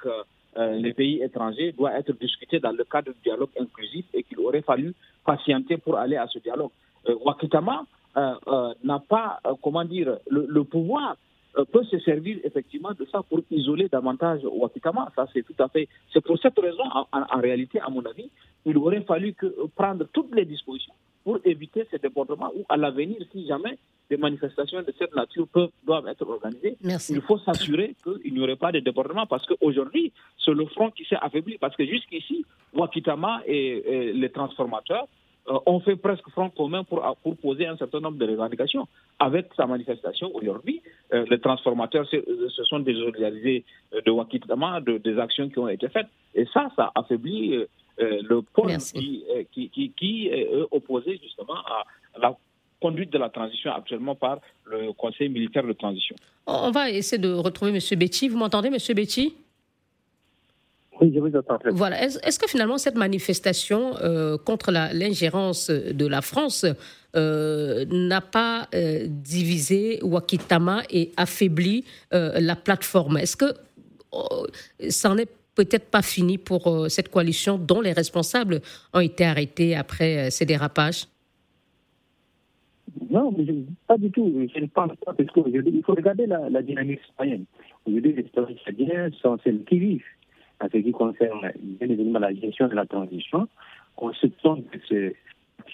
les 0.57 0.93
pays 0.93 1.21
étrangers 1.21 1.73
doit 1.73 1.91
être 1.99 2.13
discuté 2.13 2.59
dans 2.59 2.71
le 2.71 2.85
cadre 2.85 3.11
du 3.11 3.19
dialogue 3.23 3.49
inclusif 3.59 4.05
et 4.13 4.23
qu'il 4.23 4.39
aurait 4.39 4.61
fallu 4.61 4.93
patienter 5.25 5.75
pour 5.75 5.97
aller 5.97 6.15
à 6.15 6.27
ce 6.27 6.39
dialogue. 6.39 6.71
Wakitama 7.25 7.85
n'a 8.15 8.99
pas, 8.99 9.41
comment 9.61 9.83
dire, 9.83 10.17
le 10.29 10.63
pouvoir 10.63 11.09
euh, 11.11 11.15
peut 11.63 11.83
se 11.83 11.99
servir 11.99 12.39
effectivement 12.43 12.91
de 12.91 13.05
ça 13.11 13.21
pour 13.23 13.41
isoler 13.51 13.87
davantage 13.87 14.41
Wakitama. 14.43 15.11
Ça, 15.15 15.27
c'est 15.33 15.43
tout 15.43 15.55
à 15.59 15.69
fait. 15.69 15.87
C'est 16.11 16.23
pour 16.23 16.37
cette 16.39 16.57
raison, 16.59 16.83
en, 17.11 17.39
réalité, 17.39 17.79
à 17.79 17.89
mon 17.89 18.03
avis, 18.05 18.29
il 18.65 18.77
aurait 18.77 19.01
fallu 19.01 19.33
que, 19.33 19.45
euh, 19.45 19.67
prendre 19.75 20.05
toutes 20.11 20.33
les 20.35 20.45
dispositions 20.45 20.93
pour 21.23 21.39
éviter 21.43 21.87
ces 21.89 21.97
débordements 21.97 22.51
ou 22.55 22.65
à 22.69 22.77
l'avenir, 22.77 23.17
si 23.31 23.47
jamais 23.47 23.77
des 24.09 24.17
manifestations 24.17 24.81
de 24.81 24.93
cette 24.99 25.15
nature 25.15 25.47
peuvent, 25.47 25.71
doivent 25.83 26.07
être 26.07 26.27
organisées, 26.27 26.77
il 27.09 27.21
faut 27.21 27.39
s'assurer 27.39 27.95
qu'il 28.03 28.33
n'y 28.33 28.39
aurait 28.39 28.55
pas 28.55 28.71
de 28.71 28.79
débordements 28.79 29.25
parce 29.25 29.45
qu'aujourd'hui, 29.47 30.11
c'est 30.43 30.53
le 30.53 30.65
front 30.67 30.91
qui 30.91 31.03
s'est 31.05 31.17
affaibli. 31.19 31.57
Parce 31.57 31.75
que 31.75 31.85
jusqu'ici, 31.85 32.45
Wakitama 32.73 33.41
et 33.47 34.11
les 34.13 34.29
transformateurs 34.29 35.07
euh, 35.47 35.59
on 35.65 35.79
fait 35.79 35.95
presque 35.95 36.27
front 36.29 36.49
commun 36.49 36.83
pour, 36.83 37.01
pour 37.21 37.37
poser 37.37 37.67
un 37.67 37.77
certain 37.77 37.99
nombre 37.99 38.17
de 38.17 38.25
revendications. 38.25 38.87
Avec 39.19 39.47
sa 39.55 39.65
manifestation 39.67 40.31
aujourd'hui, 40.33 40.81
euh, 41.13 41.25
les 41.29 41.39
transformateurs 41.39 42.07
se, 42.09 42.17
se, 42.49 42.63
sont 42.63 42.79
désolidarisés 42.79 43.63
de 44.05 44.11
Wakitama, 44.11 44.81
de, 44.81 44.97
des 44.97 45.19
actions 45.19 45.49
qui 45.49 45.59
ont 45.59 45.67
été 45.67 45.87
faites. 45.89 46.07
Et 46.33 46.45
ça, 46.53 46.69
ça 46.75 46.91
affaiblit 46.95 47.53
euh, 47.53 47.67
le 47.97 48.41
pôle 48.41 48.75
qui, 48.77 49.23
qui, 49.51 49.91
qui, 49.95 50.27
est 50.27 50.49
opposé 50.71 51.19
justement 51.21 51.55
à 51.55 51.83
la 52.19 52.35
conduite 52.81 53.11
de 53.11 53.17
la 53.17 53.29
transition 53.29 53.71
actuellement 53.71 54.15
par 54.15 54.39
le 54.65 54.93
Conseil 54.93 55.29
militaire 55.29 55.65
de 55.65 55.73
transition. 55.73 56.15
On 56.47 56.71
va 56.71 56.89
essayer 56.89 57.21
de 57.21 57.33
retrouver 57.33 57.71
M. 57.71 57.99
Betty. 57.99 58.29
Vous 58.29 58.37
m'entendez, 58.37 58.67
M. 58.67 58.77
Betty? 58.95 59.33
Oui, 61.01 61.11
je 61.13 61.19
vous 61.19 61.35
entends. 61.35 61.57
Voilà. 61.71 62.03
Est-ce 62.03 62.39
que 62.39 62.47
finalement 62.47 62.77
cette 62.77 62.95
manifestation 62.95 63.95
euh, 63.97 64.37
contre 64.37 64.71
l'ingérence 64.71 65.69
de 65.69 66.07
la 66.07 66.21
France 66.21 66.65
euh, 67.15 67.85
n'a 67.91 68.21
pas 68.21 68.67
euh, 68.73 69.05
divisé 69.09 69.99
Wakitama 70.03 70.83
et 70.89 71.11
affaibli 71.17 71.83
la 72.11 72.55
plateforme? 72.55 73.17
Est-ce 73.17 73.35
que 73.35 73.53
oh, 74.11 74.47
ça 74.89 75.09
n'en 75.09 75.17
est 75.17 75.29
peut-être 75.55 75.89
pas 75.89 76.01
fini 76.01 76.37
pour 76.37 76.85
cette 76.89 77.09
coalition 77.09 77.57
dont 77.57 77.81
les 77.81 77.93
responsables 77.93 78.61
ont 78.93 78.99
été 78.99 79.25
arrêtés 79.25 79.75
après 79.75 80.29
ces 80.31 80.45
dérapages? 80.45 81.07
Non, 83.09 83.33
mais 83.37 83.45
pas 83.87 83.97
du 83.97 84.11
tout. 84.11 84.31
Je 84.53 84.59
ne 84.59 84.67
pense 84.67 84.91
pas, 85.05 85.13
parce 85.13 85.29
qu'il 85.31 85.83
faut 85.85 85.93
regarder 85.93 86.27
la, 86.27 86.49
la 86.49 86.61
dynamique 86.61 86.99
citoyenne. 87.07 87.45
Aujourd'hui, 87.85 88.13
les 88.13 88.23
citoyens 88.23 89.09
sont 89.21 89.37
celles 89.43 89.63
qui 89.63 89.79
vivent 89.79 90.03
en 90.61 90.69
ce 90.71 90.77
qui 90.77 90.91
concerne 90.91 91.51
bien 91.57 91.89
évidemment 91.89 92.19
la 92.19 92.33
gestion 92.33 92.67
de 92.67 92.75
la 92.75 92.85
transition, 92.85 93.47
on 93.97 94.13
se 94.13 94.27
que 94.27 94.77
c'est 94.89 95.15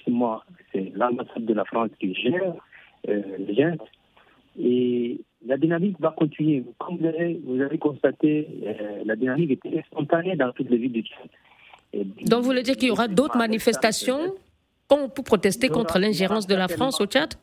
c'est 0.03 0.91
l'ambassade 0.95 1.45
de 1.45 1.53
la 1.53 1.65
France 1.65 1.89
qui 1.99 2.13
gère 2.15 2.55
euh, 3.09 3.21
gens. 3.49 3.77
Et 4.59 5.21
la 5.45 5.57
dynamique 5.57 5.97
va 5.99 6.11
continuer. 6.11 6.63
Comme 6.77 6.97
vous 6.97 7.05
avez, 7.05 7.39
vous 7.43 7.61
avez 7.61 7.77
constaté, 7.77 8.47
euh, 8.63 9.03
la 9.05 9.15
dynamique 9.15 9.51
était 9.51 9.83
spontanée 9.87 10.35
dans 10.35 10.51
toutes 10.51 10.69
les 10.69 10.77
villes 10.77 10.91
du 10.91 11.03
Tchad. 11.03 12.05
Donc 12.25 12.39
vous 12.39 12.45
voulez 12.45 12.63
dire 12.63 12.75
qu'il 12.75 12.89
y 12.89 12.91
aura 12.91 13.07
d'autres 13.07 13.37
manifestations 13.37 14.33
pour 14.87 15.23
protester 15.23 15.69
contre 15.69 15.99
l'ingérence 15.99 16.47
de 16.47 16.55
la 16.55 16.67
France 16.67 16.99
au 17.01 17.05
Tchad? 17.05 17.33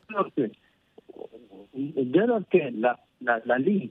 Dès 1.75 2.25
lors 2.25 2.41
que 2.51 2.57
la, 2.79 2.99
la, 3.45 3.57
ligne 3.57 3.89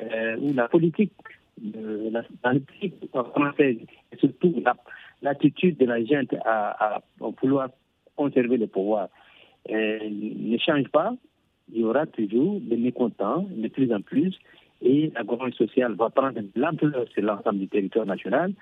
euh, 0.00 0.36
ou 0.38 0.52
la 0.52 0.68
politique 0.68 1.12
de 1.60 2.10
la, 2.10 2.22
politique 2.42 2.94
française, 3.12 3.78
et 4.12 4.16
surtout 4.18 4.62
l'attitude 5.22 5.78
de 5.78 5.86
la 5.86 6.04
gente 6.04 6.34
à, 6.44 6.96
à, 6.96 7.02
vouloir 7.18 7.70
conserver 8.14 8.56
le 8.56 8.66
pouvoir, 8.66 9.08
euh, 9.70 9.98
ne 10.10 10.58
change 10.58 10.88
pas, 10.88 11.14
il 11.72 11.80
y 11.80 11.84
aura 11.84 12.06
toujours 12.06 12.60
des 12.60 12.76
mécontents 12.76 13.46
de 13.50 13.68
plus 13.68 13.92
en 13.92 14.00
plus. 14.00 14.38
Et 14.82 15.10
la 15.14 15.24
gouvernement 15.24 15.54
sociale 15.54 15.94
va 15.94 16.10
prendre 16.10 16.40
l'ampleur 16.54 17.06
sur 17.08 17.22
l'ensemble 17.22 17.58
du 17.58 17.68
territoire 17.68 18.06
national. 18.06 18.52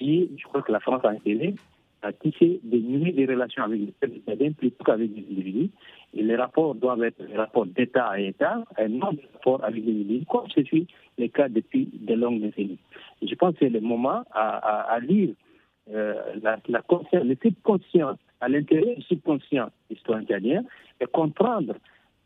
Et 0.00 0.28
je 0.36 0.44
crois 0.44 0.62
que 0.62 0.72
la 0.72 0.80
France 0.80 1.04
a 1.04 1.10
intérêt 1.10 1.54
à 2.02 2.12
tisser 2.12 2.60
des 2.62 2.80
nuits 2.80 3.12
de 3.12 3.26
relations 3.26 3.62
avec 3.62 3.80
les 3.80 3.92
peuples 3.92 4.54
plutôt 4.54 4.84
qu'avec 4.84 5.10
les 5.14 5.22
individus. 5.22 5.70
Et 6.14 6.22
les 6.22 6.36
rapports 6.36 6.74
doivent 6.74 7.02
être 7.04 7.24
des 7.24 7.36
rapports 7.36 7.66
d'État 7.66 8.06
à 8.06 8.18
État, 8.18 8.64
et 8.78 8.88
non 8.88 9.12
des 9.12 9.24
rapports 9.32 9.64
avec 9.64 9.84
les 9.84 9.92
individus, 9.92 10.26
comme 10.26 10.48
ce 10.50 10.62
fut 10.64 10.86
le 11.18 11.28
cas 11.28 11.48
depuis 11.48 11.88
de 11.92 12.14
longues 12.14 12.40
décennies. 12.40 12.78
je 13.22 13.34
pense 13.34 13.54
que 13.54 13.60
c'est 13.60 13.70
le 13.70 13.80
moment 13.80 14.24
à, 14.32 14.98
lire 15.00 15.34
euh, 15.92 16.14
la, 16.42 16.58
le 16.68 17.36
subconscient, 17.42 18.16
à 18.40 18.48
l'intérieur 18.48 18.96
du 18.96 19.02
subconscient 19.02 19.70
historien 19.90 20.64
et 21.00 21.06
comprendre 21.06 21.74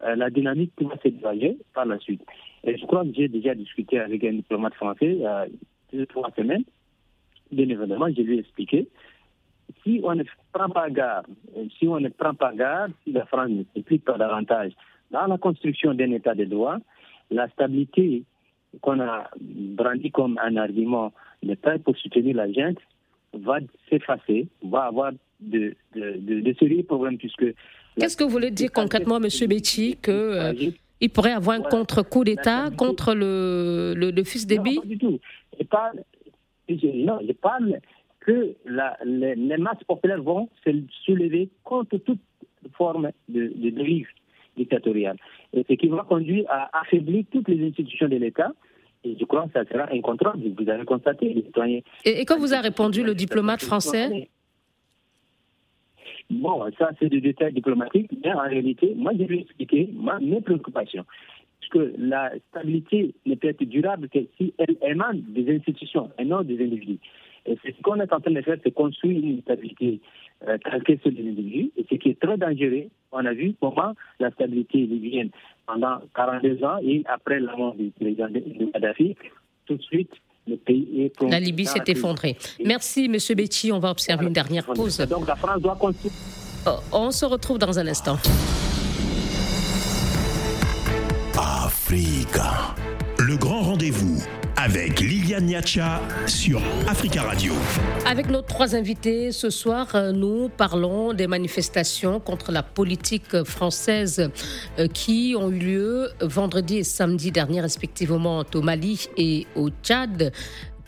euh, 0.02 0.14
la 0.14 0.30
dynamique 0.30 0.72
qui 0.76 0.84
va 0.84 0.96
se 0.98 1.72
par 1.72 1.86
la 1.86 1.98
suite. 1.98 2.22
Et 2.64 2.76
je 2.76 2.84
crois 2.86 3.04
que 3.04 3.12
j'ai 3.14 3.28
déjà 3.28 3.54
discuté 3.54 3.98
avec 3.98 4.24
un 4.24 4.32
diplomate 4.32 4.74
français 4.74 5.12
il 5.12 5.20
y 5.20 5.26
a 5.26 5.46
deux, 5.92 6.06
trois 6.06 6.30
semaines. 6.36 6.64
Bien 7.52 7.68
évidemment, 7.68 8.08
je 8.14 8.22
lui 8.22 8.36
ai 8.36 8.40
expliqué 8.40 8.88
si 9.82 10.00
on 10.02 10.14
ne 10.14 10.24
prend 10.52 10.68
pas 10.68 10.90
garde, 10.90 11.26
si 11.78 11.86
on 11.88 12.00
ne 12.00 12.08
prend 12.08 12.34
pas 12.34 12.52
garde, 12.52 12.92
si 13.04 13.12
la 13.12 13.26
France 13.26 13.50
ne 13.50 13.64
s'implique 13.74 14.04
pas 14.04 14.18
davantage 14.18 14.72
dans 15.10 15.26
la 15.26 15.38
construction 15.38 15.94
d'un 15.94 16.10
État 16.12 16.34
de 16.34 16.44
droit, 16.44 16.78
la 17.30 17.48
stabilité 17.50 18.24
qu'on 18.80 19.00
a 19.00 19.28
brandi 19.40 20.10
comme 20.10 20.38
un 20.42 20.56
argument 20.56 21.12
de 21.42 21.54
taille 21.54 21.78
pour 21.78 21.96
soutenir 21.96 22.36
la 22.36 22.50
gente 22.52 22.78
va 23.32 23.58
s'effacer, 23.88 24.48
va 24.62 24.84
avoir 24.84 25.12
de, 25.40 25.74
de, 25.94 26.40
de, 26.40 26.54
sérieux 26.58 26.82
problèmes 26.82 27.18
puisque... 27.18 27.44
Qu'est-ce 27.98 28.16
que 28.16 28.24
vous 28.24 28.30
voulez 28.30 28.50
dire 28.50 28.72
concrètement, 28.72 29.16
M. 29.16 29.28
Betty, 29.48 29.96
qu'il 30.02 30.12
euh, 30.12 30.52
il 31.00 31.10
pourrait 31.10 31.32
avoir 31.32 31.58
un 31.58 31.62
contre-coup 31.62 32.24
d'État 32.24 32.70
contre 32.76 33.14
le, 33.14 33.94
le, 33.94 34.24
fils 34.24 34.46
d'Ebi 34.46 34.76
Non, 34.76 34.80
pas 34.82 34.86
du 34.86 34.98
tout. 34.98 35.20
Je 35.58 35.64
parle, 35.64 36.02
non, 36.68 37.18
je 37.26 37.32
parle 37.32 37.80
que 38.26 38.54
la, 38.64 38.96
les, 39.04 39.36
masses 39.56 39.84
populaires 39.86 40.20
vont 40.20 40.48
se 40.64 40.70
soulever 41.04 41.48
contre 41.62 41.96
toute 41.98 42.20
forme 42.72 43.10
de, 43.28 43.52
de 43.54 43.70
dérive 43.70 44.08
dictatoriale. 44.56 45.16
Et 45.52 45.64
ce 45.68 45.74
qui 45.74 45.86
va 45.86 46.04
conduire 46.08 46.44
à 46.48 46.80
affaiblir 46.80 47.24
toutes 47.30 47.48
les 47.48 47.68
institutions 47.68 48.08
de 48.08 48.16
l'État. 48.16 48.52
Et 49.04 49.16
je 49.18 49.24
crois 49.24 49.46
que 49.46 49.52
ça 49.52 49.64
sera 49.64 49.92
un 49.92 50.00
contrôle, 50.00 50.34
vous 50.58 50.68
avez 50.68 50.84
constaté, 50.84 51.32
les 51.32 51.42
citoyens. 51.42 51.80
Et, 52.04 52.20
et 52.20 52.24
quand 52.24 52.38
vous 52.38 52.52
a 52.52 52.60
répondu 52.60 53.04
le 53.04 53.14
diplomate 53.14 53.62
français? 53.62 54.28
Bon, 56.28 56.64
ça 56.76 56.90
c'est 56.98 57.08
des 57.08 57.20
détails 57.20 57.52
diplomatiques, 57.52 58.10
mais 58.24 58.32
en 58.32 58.40
réalité, 58.40 58.94
moi 58.96 59.12
je 59.16 59.22
lui 59.22 59.38
ai 59.38 59.42
expliqué 59.42 59.88
mes 60.20 60.40
préoccupations. 60.40 61.04
Parce 61.60 61.70
que 61.70 61.94
la 61.98 62.32
stabilité 62.50 63.14
ne 63.26 63.36
peut 63.36 63.48
être 63.48 63.62
durable 63.62 64.08
que 64.08 64.18
si 64.36 64.52
elle 64.58 64.76
émane 64.82 65.22
des 65.28 65.54
institutions 65.54 66.10
et 66.18 66.24
non 66.24 66.42
des 66.42 66.60
individus. 66.64 66.98
Et 67.46 67.58
ce 67.64 67.82
qu'on 67.82 68.00
est 68.00 68.12
en 68.12 68.20
train 68.20 68.30
de 68.30 68.42
faire, 68.42 68.56
c'est 68.62 68.72
construire 68.72 69.22
une 69.22 69.40
stabilité 69.42 70.00
euh, 70.46 70.58
calquée 70.58 70.98
sur 71.02 71.10
les 71.10 71.28
individus. 71.28 71.70
Et 71.76 71.86
ce 71.90 71.96
qui 71.96 72.10
est 72.10 72.20
très 72.20 72.36
dangereux, 72.36 72.86
on 73.12 73.24
a 73.24 73.32
vu 73.32 73.54
comment 73.60 73.94
la 74.20 74.30
stabilité 74.32 74.78
libyenne 74.78 75.30
pendant 75.66 75.98
42 76.14 76.64
ans 76.64 76.78
et 76.82 77.02
après 77.06 77.40
la 77.40 77.56
mort 77.56 77.74
du 77.74 77.90
président 77.90 78.28
de 78.28 78.70
Kadhafi, 78.72 79.16
tout 79.66 79.76
de 79.76 79.82
suite, 79.82 80.10
le 80.46 80.56
pays 80.56 81.02
est 81.02 81.22
La 81.22 81.40
Libye 81.40 81.66
s'est 81.66 81.82
effondrée. 81.88 82.36
Merci, 82.64 83.06
M. 83.06 83.16
Betty. 83.36 83.72
On 83.72 83.80
va 83.80 83.90
observer 83.90 84.26
une 84.26 84.32
dernière 84.32 84.64
pause. 84.64 84.98
Donc 85.08 85.26
la 85.26 85.36
France 85.36 85.60
doit 85.60 85.74
construire. 85.76 86.12
Oh, 86.66 86.78
on 86.92 87.10
se 87.10 87.24
retrouve 87.24 87.58
dans 87.58 87.78
un 87.78 87.86
instant. 87.86 88.16
Africa. 91.36 92.55
Niacha 95.40 96.00
sur 96.26 96.62
Africa 96.88 97.22
Radio. 97.22 97.52
Avec 98.06 98.28
nos 98.30 98.42
trois 98.42 98.74
invités, 98.74 99.32
ce 99.32 99.50
soir, 99.50 99.88
euh, 99.94 100.12
nous 100.12 100.48
parlons 100.48 101.12
des 101.12 101.26
manifestations 101.26 102.20
contre 102.20 102.52
la 102.52 102.62
politique 102.62 103.44
française 103.44 104.30
euh, 104.78 104.88
qui 104.88 105.34
ont 105.38 105.50
eu 105.50 105.58
lieu 105.58 106.10
vendredi 106.20 106.78
et 106.78 106.84
samedi 106.84 107.32
dernier, 107.32 107.60
respectivement 107.60 108.44
au 108.54 108.62
Mali 108.62 109.08
et 109.16 109.46
au 109.56 109.68
Tchad. 109.68 110.32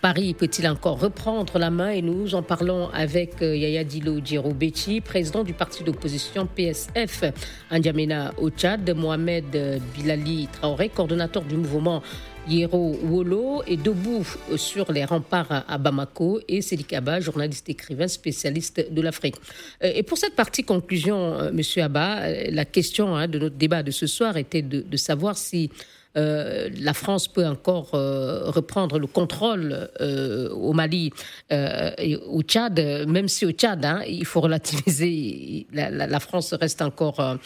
Paris 0.00 0.32
peut-il 0.32 0.68
encore 0.68 1.00
reprendre 1.00 1.58
la 1.58 1.70
main? 1.70 1.90
Et 1.90 2.02
nous 2.02 2.34
en 2.34 2.42
parlons 2.42 2.88
avec 2.90 3.42
euh, 3.42 3.56
Yaya 3.56 3.84
Dilo 3.84 4.20
Djirobechi, 4.24 5.00
président 5.00 5.42
du 5.42 5.52
parti 5.52 5.82
d'opposition 5.82 6.46
PSF 6.46 7.24
N'Djamena 7.70 8.32
au 8.38 8.48
Tchad, 8.50 8.88
Mohamed 8.96 9.80
Bilali 9.94 10.48
Traoré, 10.52 10.88
coordonnateur 10.88 11.42
du 11.42 11.56
mouvement 11.56 12.02
Yero 12.48 12.98
Wolo 13.02 13.62
est 13.66 13.76
debout 13.76 14.26
sur 14.56 14.90
les 14.92 15.04
remparts 15.04 15.64
à 15.68 15.78
Bamako 15.78 16.40
et 16.48 16.62
Sidi 16.62 16.84
Kaba, 16.84 17.20
journaliste 17.20 17.68
écrivain 17.68 18.08
spécialiste 18.08 18.92
de 18.92 19.02
l'Afrique. 19.02 19.37
Euh, 19.82 19.92
et 19.94 20.02
pour 20.02 20.18
cette 20.18 20.34
partie 20.34 20.64
conclusion, 20.64 21.34
euh, 21.34 21.52
Monsieur 21.52 21.82
Abba, 21.82 22.50
la 22.50 22.64
question 22.64 23.16
hein, 23.16 23.28
de 23.28 23.38
notre 23.38 23.56
débat 23.56 23.82
de 23.82 23.90
ce 23.90 24.06
soir 24.06 24.37
était 24.37 24.62
de 24.62 24.96
savoir 24.96 25.37
si 25.37 25.70
euh, 26.18 26.68
la 26.80 26.94
France 26.94 27.28
peut 27.28 27.46
encore 27.46 27.94
euh, 27.94 28.50
reprendre 28.50 28.98
le 28.98 29.06
contrôle 29.06 29.88
euh, 30.00 30.48
au 30.50 30.72
Mali 30.72 31.12
et 31.50 32.16
au 32.16 32.42
Tchad, 32.42 32.78
même 33.06 33.28
si 33.28 33.46
au 33.46 33.52
Tchad, 33.52 33.84
hein, 33.84 34.02
il 34.06 34.24
faut 34.24 34.40
relativiser, 34.40 35.66
la, 35.72 36.20
France 36.20 36.52
reste 36.54 36.82
encore 36.82 37.38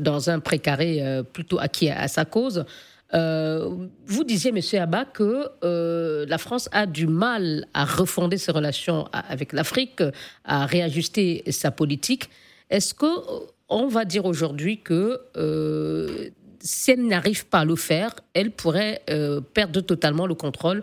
dans 0.00 0.30
un 0.30 0.40
précaré 0.40 1.22
plutôt 1.32 1.58
acquis 1.58 1.90
à, 1.90 2.08
sa 2.08 2.24
cause. 2.24 2.64
Vous 3.12 4.24
disiez, 4.24 4.52
Monsieur 4.52 4.80
Abba, 4.80 5.04
que 5.04 6.26
la 6.26 6.38
France 6.38 6.68
a 6.72 6.86
du 6.86 7.06
mal 7.06 7.66
à 7.74 7.84
refonder 7.84 8.36
ses 8.38 8.52
relations 8.52 9.08
avec 9.12 9.52
l'Afrique, 9.52 10.02
à 10.44 10.66
réajuster 10.66 11.42
sa 11.50 11.70
politique. 11.70 12.28
Est-ce 12.70 12.94
que 12.94 13.06
on 13.70 13.86
va 13.86 14.04
dire 14.04 14.24
aujourd'hui 14.24 14.80
que 14.80 15.20
si 16.60 16.90
elle 16.90 17.06
n'arrive 17.06 17.46
pas 17.46 17.60
à 17.60 17.64
le 17.64 17.76
faire, 17.76 18.14
elle 18.34 18.50
pourrait 18.50 19.02
euh, 19.10 19.40
perdre 19.40 19.80
totalement 19.80 20.26
le 20.26 20.34
contrôle, 20.34 20.82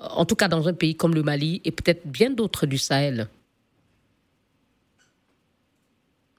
en 0.00 0.24
tout 0.24 0.34
cas 0.34 0.48
dans 0.48 0.68
un 0.68 0.74
pays 0.74 0.96
comme 0.96 1.14
le 1.14 1.22
Mali 1.22 1.60
et 1.64 1.70
peut-être 1.70 2.06
bien 2.06 2.30
d'autres 2.30 2.66
du 2.66 2.78
Sahel? 2.78 3.28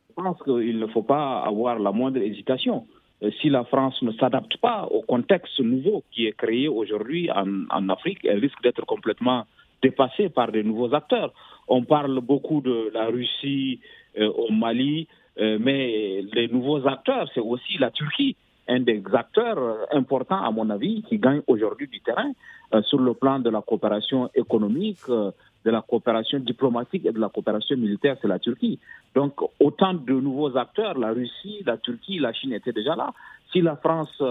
Je 0.09 0.21
pense 0.21 0.37
qu'il 0.43 0.79
ne 0.79 0.87
faut 0.87 1.01
pas 1.01 1.41
avoir 1.41 1.79
la 1.79 1.91
moindre 1.91 2.21
hésitation. 2.21 2.85
Euh, 3.23 3.31
si 3.41 3.49
la 3.49 3.63
France 3.63 4.01
ne 4.01 4.11
s'adapte 4.13 4.57
pas 4.57 4.87
au 4.91 5.01
contexte 5.01 5.59
nouveau 5.59 6.03
qui 6.11 6.27
est 6.27 6.33
créé 6.33 6.67
aujourd'hui 6.67 7.29
en, 7.31 7.89
Afrique, 7.89 8.19
elle 8.25 8.39
risque 8.39 8.61
d'être 8.63 8.85
complètement 8.85 9.45
dépassée 9.81 10.29
par 10.29 10.51
de 10.51 10.61
nouveaux 10.61 10.93
acteurs. 10.93 11.33
On 11.67 11.83
parle 11.83 12.19
beaucoup 12.21 12.61
de 12.61 12.91
la 12.93 13.05
Russie 13.05 13.79
euh, 14.17 14.29
au 14.29 14.51
Mali, 14.51 15.07
mais 15.35 16.23
les 16.31 16.47
nouveaux 16.47 16.87
acteurs, 16.87 17.27
c'est 17.33 17.41
aussi 17.41 17.79
la 17.79 17.89
Turquie 17.89 18.35
un 18.67 18.79
des 18.79 19.01
acteurs 19.13 19.57
euh, 19.57 19.85
importants, 19.91 20.41
à 20.43 20.51
mon 20.51 20.69
avis, 20.69 21.03
qui 21.03 21.17
gagne 21.17 21.41
aujourd'hui 21.47 21.87
du 21.87 21.99
terrain 22.01 22.31
euh, 22.73 22.81
sur 22.83 22.99
le 22.99 23.13
plan 23.13 23.39
de 23.39 23.49
la 23.49 23.61
coopération 23.61 24.29
économique, 24.35 24.99
euh, 25.09 25.31
de 25.65 25.71
la 25.71 25.81
coopération 25.81 26.39
diplomatique 26.39 27.05
et 27.05 27.11
de 27.11 27.19
la 27.19 27.29
coopération 27.29 27.77
militaire, 27.77 28.17
c'est 28.21 28.27
la 28.27 28.39
Turquie. 28.39 28.79
Donc, 29.15 29.33
autant 29.59 29.93
de 29.93 30.13
nouveaux 30.13 30.57
acteurs, 30.57 30.97
la 30.97 31.11
Russie, 31.11 31.63
la 31.65 31.77
Turquie, 31.77 32.19
la 32.19 32.33
Chine 32.33 32.53
étaient 32.53 32.73
déjà 32.73 32.95
là. 32.95 33.13
Si 33.51 33.61
la 33.61 33.75
France 33.75 34.21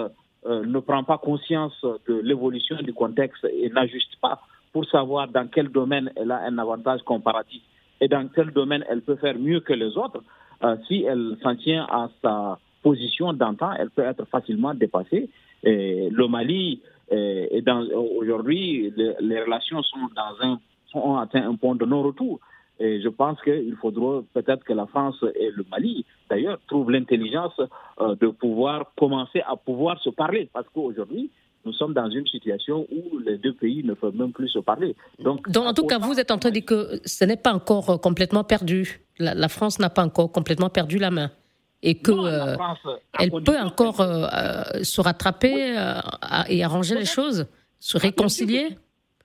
ne 0.45 0.79
prend 0.81 1.05
pas 1.05 1.18
conscience 1.18 1.85
de 2.09 2.14
l'évolution 2.21 2.77
du 2.83 2.92
contexte 2.92 3.45
et 3.45 3.71
n'ajuste 3.71 4.16
pas 4.21 4.40
pour 4.73 4.85
savoir 4.87 5.29
dans 5.29 5.47
quel 5.49 5.68
domaine 5.68 6.11
elle 6.16 6.31
a 6.31 6.40
un 6.42 6.59
avantage 6.59 7.03
comparatif 7.03 7.62
et 8.01 8.09
dans 8.09 8.29
quel 8.35 8.51
domaine 8.51 8.85
elle 8.88 9.03
peut 9.03 9.16
faire 9.16 9.38
mieux 9.38 9.61
que 9.61 9.73
les 9.73 9.97
autres, 9.97 10.23
si 10.88 11.05
elle 11.05 11.37
s'en 11.42 11.55
tient 11.57 11.85
à 11.85 12.09
sa 12.21 12.59
position 12.83 13.33
d'antan, 13.33 13.73
elle 13.79 13.90
peut 13.90 14.03
être 14.03 14.25
facilement 14.27 14.75
dépassée. 14.75 15.31
Et 15.62 16.11
le 16.11 16.27
Mali, 16.27 16.83
dans, 17.11 17.87
aujourd'hui, 18.16 18.92
les, 18.97 19.40
relations 19.40 19.83
sont 19.83 20.09
dans 20.16 20.47
un, 20.47 20.61
ont 20.95 21.17
atteint 21.17 21.49
un 21.49 21.57
point 21.57 21.75
de 21.75 21.85
non-retour. 21.85 22.41
Et 22.81 23.01
je 23.01 23.09
pense 23.09 23.41
qu'il 23.43 23.77
faudra 23.81 24.23
peut-être 24.33 24.65
que 24.65 24.73
la 24.73 24.87
France 24.87 25.23
et 25.37 25.51
le 25.51 25.65
Mali, 25.71 26.05
d'ailleurs, 26.29 26.59
trouvent 26.67 26.91
l'intelligence 26.91 27.53
euh, 28.01 28.15
de 28.17 28.29
pouvoir 28.29 28.93
commencer 28.97 29.41
à 29.47 29.57
pouvoir 29.57 30.01
se 30.01 30.11
parler. 30.11 30.49
Parce 30.53 30.67
qu'aujourd'hui, 30.75 31.31
nous 31.65 31.73
sommes 31.73 31.95
dans 31.95 32.11
une 32.11 32.27
situation 32.27 32.87
où 32.91 33.19
les 33.19 33.39
deux 33.39 33.53
pays 33.53 33.85
ne 33.85 33.95
peuvent 33.95 34.17
même 34.17 34.33
plus 34.33 34.49
se 34.49 34.59
parler. 34.59 34.97
Donc, 35.21 35.47
en 35.57 35.75
tout 35.75 35.87
cas, 35.87 35.99
vous 35.99 36.19
êtes 36.19 36.33
en 36.33 36.39
train 36.39 36.51
de 36.51 36.55
dire 36.55 36.65
que 36.65 37.01
ce 37.05 37.25
n'est 37.25 37.37
pas 37.37 37.55
encore 37.55 38.01
complètement 38.01 38.43
perdu. 38.43 39.01
la 39.19 39.49
France 39.49 39.79
n'a 39.79 39.91
pas 39.91 40.05
encore 40.05 40.33
complètement 40.33 40.71
perdu 40.71 40.99
la 40.99 41.11
main 41.11 41.31
et 41.83 41.97
que 41.97 42.13
euh, 42.13 42.57
elle 43.19 43.31
peut 43.31 43.59
encore 43.59 44.01
euh, 44.01 44.27
euh, 44.33 44.85
se 44.85 45.01
rattraper 45.01 45.77
et 46.49 46.65
arranger 46.65 46.95
les 46.95 47.05
choses, 47.05 47.47
se 47.81 47.99
réconcilier. 47.99 48.79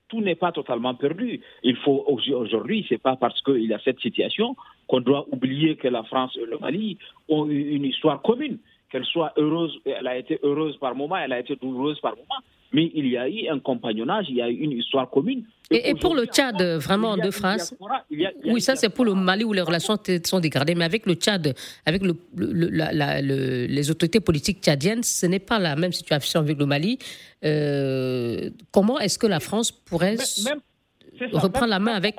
Tout 0.10 0.22
n'est 0.22 0.36
pas 0.36 0.52
totalement 0.52 0.96
perdu. 0.96 1.42
Il 1.64 1.76
faut 1.78 2.04
aujourd'hui, 2.08 2.86
c'est 2.88 3.02
pas 3.02 3.16
parce 3.16 3.42
qu'il 3.42 3.66
y 3.66 3.74
a 3.74 3.80
cette 3.80 4.00
situation 4.00 4.56
qu'on 4.88 5.02
doit 5.02 5.26
oublier 5.32 5.76
que 5.76 5.88
la 5.88 6.04
France 6.04 6.38
et 6.42 6.46
le 6.46 6.58
Mali 6.60 6.98
ont 7.28 7.50
une 7.50 7.84
histoire 7.84 8.22
commune. 8.22 8.58
Qu'elle 8.90 9.06
soit 9.06 9.34
heureuse, 9.38 9.78
elle 9.86 10.08
a 10.08 10.18
été 10.18 10.40
heureuse 10.44 10.78
par 10.78 10.96
moment, 10.96 11.18
elle 11.18 11.34
a 11.34 11.40
été 11.40 11.56
douloureuse 11.56 12.00
par 12.00 12.16
moment 12.16 12.42
mais 12.74 12.92
il 12.94 13.08
y 13.08 13.18
a 13.18 13.30
eu 13.30 13.48
un 13.48 13.60
compagnonnage, 13.60 14.26
il 14.30 14.36
y 14.36 14.42
a 14.42 14.50
eu 14.50 14.56
une 14.56 14.74
histoire 14.74 15.10
commune. 15.10 15.44
Et, 15.70 15.94
pour 15.96 16.16
le 16.16 16.26
Tchad, 16.26 16.62
vraiment 16.78 17.12
en 17.12 17.18
deux 17.18 17.32
phrases 17.32 17.76
Oui, 18.46 18.62
ça 18.62 18.76
c'est 18.76 18.90
pour 18.90 19.06
le 19.06 19.14
Mali 19.14 19.44
où 19.44 19.54
les 19.54 19.62
relations 19.62 19.98
sont 20.24 20.40
dégradées, 20.40 20.76
mais 20.76 20.86
avec 20.86 21.06
le 21.06 21.14
Tchad, 21.16 21.54
avec 21.86 22.02
le, 22.04 22.16
les 23.68 23.92
autorités 23.92 24.20
politiques 24.20 24.62
tchadiennes, 24.62 25.04
ce 25.04 25.26
n'est 25.26 25.40
pas 25.40 25.60
la 25.60 25.76
même 25.76 25.92
situation 25.92 26.40
avec 26.40 26.58
le 26.58 26.66
Mali. 26.66 27.00
Euh, 27.44 28.50
comment 28.72 29.00
est-ce 29.00 29.18
que 29.18 29.28
la 29.28 29.40
France 29.40 29.72
pourrait 29.72 30.16
reprendre 31.34 31.68
la 31.68 31.80
main 31.80 31.94
avec 31.94 32.16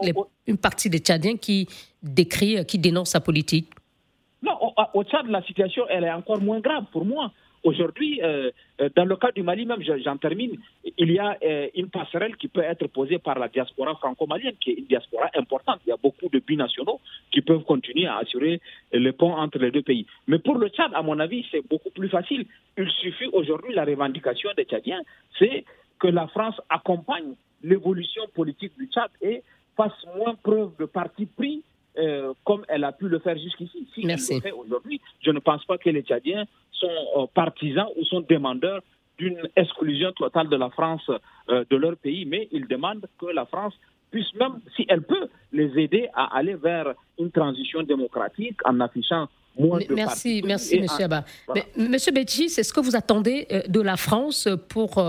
une 0.46 0.58
partie 0.58 0.90
des 0.90 0.98
Tchadiens 0.98 1.36
qui 1.36 1.68
décrit, 2.02 2.64
qui 2.66 2.78
dénonce 2.78 3.10
sa 3.10 3.20
politique? 3.20 3.70
Non, 4.42 4.56
au 4.94 5.04
Tchad, 5.04 5.26
la 5.28 5.42
situation 5.42 5.84
elle 5.88 6.04
est 6.04 6.12
encore 6.12 6.40
moins 6.40 6.60
grave 6.60 6.84
pour 6.92 7.04
moi. 7.04 7.32
Aujourd'hui, 7.64 8.20
euh, 8.22 8.50
euh, 8.80 8.88
dans 8.94 9.04
le 9.04 9.16
cas 9.16 9.32
du 9.32 9.42
Mali 9.42 9.66
même, 9.66 9.82
j'en 9.82 10.16
termine, 10.16 10.56
il 10.96 11.10
y 11.10 11.18
a 11.18 11.36
euh, 11.42 11.68
une 11.74 11.88
passerelle 11.88 12.36
qui 12.36 12.46
peut 12.48 12.62
être 12.62 12.86
posée 12.86 13.18
par 13.18 13.38
la 13.38 13.48
diaspora 13.48 13.96
franco-malienne, 13.96 14.54
qui 14.60 14.70
est 14.70 14.74
une 14.74 14.84
diaspora 14.84 15.28
importante. 15.34 15.80
Il 15.84 15.90
y 15.90 15.92
a 15.92 15.96
beaucoup 15.96 16.28
de 16.28 16.38
binationaux 16.38 17.00
qui 17.32 17.40
peuvent 17.40 17.64
continuer 17.64 18.06
à 18.06 18.18
assurer 18.18 18.60
le 18.92 19.10
pont 19.12 19.34
entre 19.34 19.58
les 19.58 19.72
deux 19.72 19.82
pays. 19.82 20.06
Mais 20.28 20.38
pour 20.38 20.56
le 20.56 20.68
Tchad, 20.68 20.92
à 20.94 21.02
mon 21.02 21.18
avis, 21.18 21.44
c'est 21.50 21.66
beaucoup 21.68 21.90
plus 21.90 22.08
facile. 22.08 22.46
Il 22.76 22.88
suffit 22.90 23.26
aujourd'hui, 23.32 23.74
la 23.74 23.84
revendication 23.84 24.50
des 24.56 24.64
Tchadiens, 24.64 25.02
c'est 25.38 25.64
que 25.98 26.06
la 26.06 26.28
France 26.28 26.60
accompagne 26.68 27.34
l'évolution 27.64 28.22
politique 28.34 28.72
du 28.78 28.86
Tchad 28.86 29.10
et 29.20 29.42
fasse 29.76 30.06
moins 30.16 30.36
preuve 30.36 30.70
de 30.78 30.84
parti 30.84 31.26
pris 31.26 31.64
euh, 31.98 32.32
comme 32.44 32.64
elle 32.68 32.84
a 32.84 32.92
pu 32.92 33.08
le 33.08 33.18
faire 33.18 33.36
jusqu'ici. 33.36 33.86
Si 33.94 34.06
Merci. 34.06 34.32
elle 34.32 34.36
le 34.36 34.42
fait 34.42 34.52
aujourd'hui, 34.52 35.00
je 35.20 35.30
ne 35.30 35.40
pense 35.40 35.64
pas 35.64 35.78
que 35.78 35.90
les 35.90 36.02
Tchadiens 36.02 36.44
sont 36.70 36.86
euh, 37.16 37.26
partisans 37.34 37.88
ou 37.96 38.04
sont 38.04 38.20
demandeurs 38.20 38.82
d'une 39.18 39.48
exclusion 39.56 40.12
totale 40.12 40.48
de 40.48 40.54
la 40.54 40.70
France 40.70 41.02
euh, 41.48 41.64
de 41.68 41.76
leur 41.76 41.96
pays, 41.96 42.24
mais 42.24 42.48
ils 42.52 42.68
demandent 42.68 43.04
que 43.20 43.26
la 43.26 43.46
France 43.46 43.74
puisse 44.12 44.32
même, 44.34 44.60
si 44.76 44.86
elle 44.88 45.02
peut, 45.02 45.28
les 45.52 45.76
aider 45.76 46.08
à 46.14 46.36
aller 46.36 46.54
vers 46.54 46.94
une 47.18 47.32
transition 47.32 47.82
démocratique 47.82 48.58
en 48.64 48.78
affichant 48.80 49.28
moins 49.58 49.80
de 49.80 49.92
Merci, 49.92 50.40
merci, 50.46 50.80
Monsieur 50.80 51.06
Abba. 51.06 51.24
Monsieur 51.76 52.12
Betty, 52.12 52.48
c'est 52.48 52.62
ce 52.62 52.72
que 52.72 52.78
vous 52.80 52.94
attendez 52.94 53.48
de 53.68 53.80
la 53.80 53.96
France 53.96 54.48
pour 54.68 55.02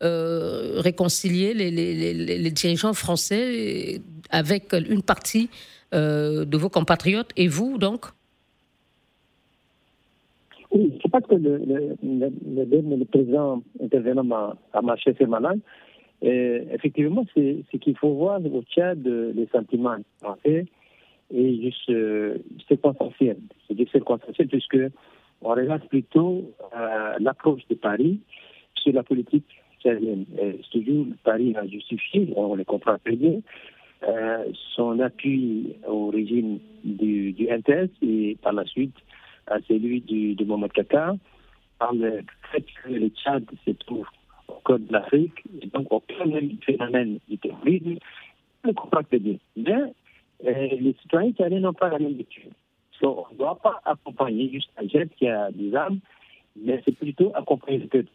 réconcilier 0.00 1.52
les, 1.52 1.70
les, 1.70 2.14
les, 2.14 2.50
dirigeants 2.50 2.94
français 2.94 4.00
avec 4.30 4.72
une 4.72 5.02
partie 5.02 5.50
euh, 5.94 6.44
de 6.44 6.56
vos 6.56 6.68
compatriotes 6.68 7.30
et 7.36 7.48
vous, 7.48 7.78
donc 7.78 8.06
Oui, 10.70 10.98
je 11.02 11.08
pense 11.08 11.26
que 11.26 11.34
le, 11.34 11.58
le, 11.58 11.96
le, 12.02 12.96
le 12.96 13.04
président 13.04 13.62
intervenant 13.82 14.54
a 14.72 14.82
marché 14.82 15.14
ce 15.18 15.24
malin. 15.24 15.56
Et 16.22 16.62
effectivement, 16.72 17.24
c'est 17.34 17.64
ce 17.72 17.76
qu'il 17.78 17.96
faut 17.96 18.14
voir 18.14 18.40
au 18.44 18.62
Tchad, 18.62 19.04
les 19.06 19.48
sentiments 19.50 19.96
français 20.20 20.66
et 21.32 21.62
juste 21.62 21.88
euh, 21.90 22.38
circonstanciel. 22.68 23.38
C'est 23.66 23.74
dire 23.74 23.88
circonstanciel 23.90 24.48
puisque 24.48 24.78
on 25.42 25.50
regarde 25.50 25.86
plutôt 25.88 26.52
euh, 26.76 27.14
l'approche 27.18 27.66
de 27.68 27.74
Paris 27.74 28.20
sur 28.74 28.92
la 28.92 29.02
politique 29.02 29.46
tchadienne. 29.80 30.26
toujours 30.70 31.06
Paris 31.24 31.54
a 31.56 31.66
justifié, 31.66 32.32
on 32.36 32.54
le 32.54 32.64
comprend 32.64 32.96
très 33.04 33.16
bien, 33.16 33.40
euh, 34.08 34.44
son 34.74 34.98
appui 35.00 35.76
au 35.86 36.08
régime 36.10 36.58
du, 36.84 37.32
du 37.32 37.46
NTS 37.46 37.90
et 38.02 38.36
par 38.42 38.52
la 38.52 38.64
suite 38.64 38.96
à 39.46 39.60
celui 39.68 40.00
du, 40.00 40.34
de 40.34 40.44
Mohamed 40.44 40.72
Kaka, 40.72 41.16
par 41.78 41.94
le 41.94 42.22
fait 42.52 42.64
que 42.82 42.90
le 42.90 43.08
Tchad 43.08 43.44
se 43.64 43.70
trouve 43.72 44.06
cœur 44.64 44.78
de 44.78 44.92
l'Afrique, 44.92 45.42
et 45.60 45.66
donc 45.68 45.92
au 45.92 46.00
cœur 46.00 46.26
même 46.26 46.50
phénomène 46.64 47.18
du 47.28 47.38
terrorisme, 47.38 47.96
on 48.64 48.72
comprend 48.74 49.02
très 49.02 49.18
bien. 49.18 49.36
Euh, 49.56 50.68
les 50.80 50.94
citoyens 51.02 51.32
tchadiens 51.32 51.60
n'ont 51.60 51.72
pas 51.72 51.90
la 51.90 51.98
même 51.98 52.16
lecture. 52.16 52.50
on 53.02 53.26
ne 53.32 53.38
doit 53.38 53.58
pas 53.58 53.80
accompagner 53.84 54.50
juste 54.50 54.70
un 54.76 54.88
jet 54.88 55.08
qui 55.16 55.28
a 55.28 55.50
des 55.50 55.74
armes, 55.74 56.00
mais 56.56 56.80
c'est 56.84 56.96
plutôt 56.96 57.32
accompagner 57.34 57.78
le 57.78 57.88
peuple. 57.88 58.10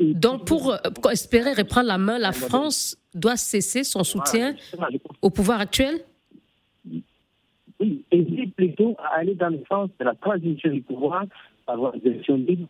Donc, 0.00 0.46
pour, 0.46 0.74
espérer 1.10 1.52
reprendre 1.52 1.88
la 1.88 1.98
main, 1.98 2.18
la 2.18 2.32
France 2.32 2.96
doit 3.14 3.36
cesser 3.36 3.84
son 3.84 4.04
soutien 4.04 4.54
au 5.22 5.30
pouvoir 5.30 5.60
actuel 5.60 6.00
Oui, 7.80 8.04
et 8.10 8.46
plutôt 8.56 8.96
à 8.98 9.18
aller 9.18 9.34
dans 9.34 9.50
le 9.50 9.60
sens 9.68 9.90
de 9.98 10.04
la 10.04 10.14
transition 10.14 10.70
du 10.70 10.82
pouvoir, 10.82 11.24
avoir 11.66 11.92
des 11.92 12.10
élections 12.10 12.36
libres, 12.36 12.68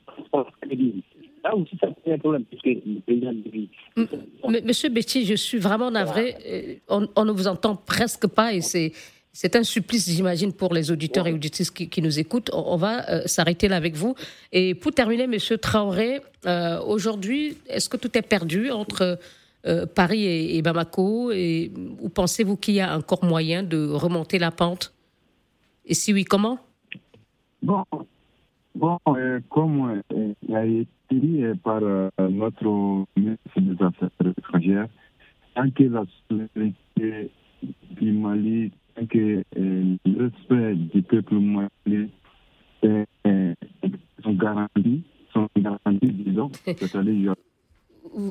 Là 1.45 1.55
aussi, 1.55 1.77
ça 1.79 1.89
pose 1.89 2.15
un 2.15 2.19
problème, 2.19 2.45
puisque 2.45 2.65
le 2.65 3.01
président 3.01 3.33
de 3.33 4.67
Monsieur 4.67 4.89
Betty, 4.89 5.27
je 5.27 5.35
suis 5.35 5.59
vraiment 5.59 5.91
navré. 5.91 6.81
Euh, 6.89 7.07
on, 7.17 7.25
ne 7.27 7.33
vous 7.33 7.49
entend 7.49 7.77
presque 7.77 8.27
pas 8.27 8.55
et 8.55 8.63
c'est. 8.63 8.93
C'est 9.37 9.57
un 9.57 9.65
supplice, 9.65 10.09
j'imagine, 10.09 10.53
pour 10.53 10.73
les 10.73 10.93
auditeurs 10.93 11.27
et 11.27 11.33
auditrices 11.33 11.73
qui, 11.73 12.01
nous 12.01 12.21
écoutent. 12.21 12.51
On, 12.53 12.77
va 12.77 13.11
euh, 13.11 13.23
s'arrêter 13.27 13.67
là 13.67 13.75
avec 13.75 13.97
vous. 13.97 14.15
Et 14.53 14.77
pour 14.77 14.93
terminer, 14.93 15.27
Monsieur 15.27 15.59
Traoré, 15.59 16.21
euh, 16.47 16.81
aujourd'hui, 16.81 17.59
est-ce 17.69 17.89
que 17.89 17.97
tout 17.97 18.17
est 18.17 18.23
perdu 18.23 18.71
entre 18.71 19.19
Paris 19.97 20.25
et, 20.25 20.63
Bamako? 20.63 21.33
Et, 21.33 21.73
Ou 22.01 22.11
pensez-vous 22.11 22.57
qu'il 22.57 22.75
y 22.75 22.81
a 22.81 22.97
encore 22.97 23.25
moyen 23.25 23.65
de 23.65 23.89
remonter 23.89 24.39
la 24.39 24.53
pente? 24.53 24.95
Et 25.85 25.95
si 25.95 26.13
oui, 26.13 26.23
comment? 26.23 26.61
Bon, 27.61 27.83
bon 28.77 28.99
comme 29.49 30.01
il 30.47 30.55
a 30.55 30.65
été 30.65 30.87
dit 31.11 31.43
par 31.65 31.81
notre 32.21 33.05
ministre 33.17 33.61
des 33.61 33.85
Affaires 33.85 34.11
étrangères, 34.39 34.89
tant 35.57 35.69
que 35.71 35.83
la 35.83 36.05
souveraineté 36.29 37.31
du 38.01 38.13
Mali 38.13 38.71
que 39.09 39.43
euh, 39.57 39.97
le 40.05 40.25
respect 40.25 40.75
du 40.75 41.03
peuple 41.03 41.35
malien 41.35 42.09
sont 44.23 44.33
garantis, 44.33 45.03
sont 45.33 45.49
garantis, 45.57 46.13
disons. 46.13 46.51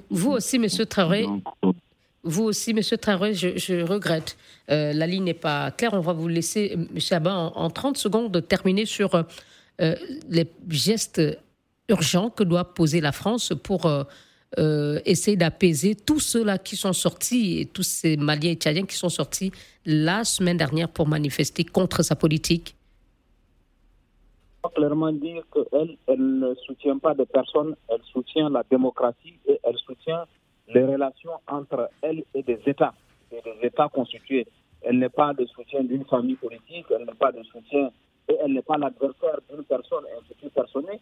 Vous 0.09 0.31
aussi, 0.31 0.59
Monsieur 0.59 0.85
Traoré. 0.85 1.25
Vous 2.23 2.43
aussi, 2.43 2.73
Monsieur 2.73 2.97
Traoré, 2.97 3.33
je, 3.33 3.81
regrette. 3.83 4.37
Euh, 4.71 4.93
la 4.93 5.07
ligne 5.07 5.25
n'est 5.25 5.33
pas 5.33 5.71
claire. 5.71 5.93
On 5.93 5.99
va 5.99 6.13
vous 6.13 6.29
laisser, 6.29 6.77
Monsieur 6.93 7.17
Abba, 7.17 7.51
en, 7.53 7.69
30 7.69 7.97
secondes, 7.97 8.47
terminer 8.47 8.85
sur 8.85 9.25
euh, 9.81 9.95
les 10.29 10.47
gestes 10.69 11.21
urgents 11.89 12.29
que 12.29 12.43
doit 12.43 12.73
poser 12.73 13.01
la 13.01 13.11
France 13.11 13.53
pour 13.63 13.85
euh, 13.85 14.03
essayer 15.05 15.37
d'apaiser 15.37 15.95
tous 15.95 16.19
ceux-là 16.19 16.57
qui 16.57 16.75
sont 16.75 16.93
sortis, 16.93 17.69
tous 17.73 17.83
ces 17.83 18.17
Maliens 18.17 18.51
et 18.51 18.55
Tchadiens 18.55 18.85
qui 18.85 18.95
sont 18.95 19.09
sortis 19.09 19.51
la 19.85 20.23
semaine 20.23 20.57
dernière 20.57 20.89
pour 20.89 21.07
manifester 21.07 21.63
contre 21.63 22.03
sa 22.03 22.15
politique. 22.15 22.75
Clairement 24.75 25.11
dire 25.11 25.43
qu'elle 25.53 25.97
elle 26.07 26.39
ne 26.39 26.55
soutient 26.65 26.97
pas 26.97 27.13
de 27.13 27.25
personnes, 27.25 27.75
elle 27.89 28.01
soutient 28.11 28.49
la 28.49 28.63
démocratie 28.69 29.33
et 29.47 29.59
elle 29.63 29.77
soutient 29.77 30.25
les 30.73 30.85
relations 30.85 31.31
entre 31.47 31.89
elle 32.01 32.23
et 32.33 32.43
des 32.43 32.59
États, 32.65 32.93
des 33.29 33.67
États 33.67 33.89
constitués. 33.89 34.47
Elle 34.81 34.99
n'est 34.99 35.09
pas 35.09 35.33
de 35.33 35.45
soutien 35.47 35.83
d'une 35.83 36.05
famille 36.05 36.35
politique, 36.35 36.85
elle 36.89 37.05
n'est 37.05 37.13
pas 37.13 37.31
de 37.31 37.43
soutien, 37.43 37.91
et 38.29 38.35
elle 38.43 38.53
n'est 38.53 38.61
pas 38.61 38.77
l'adversaire 38.77 39.39
d'une 39.49 39.63
personne, 39.63 40.03
un 40.17 40.33
petit 40.33 40.49
personnel, 40.49 40.99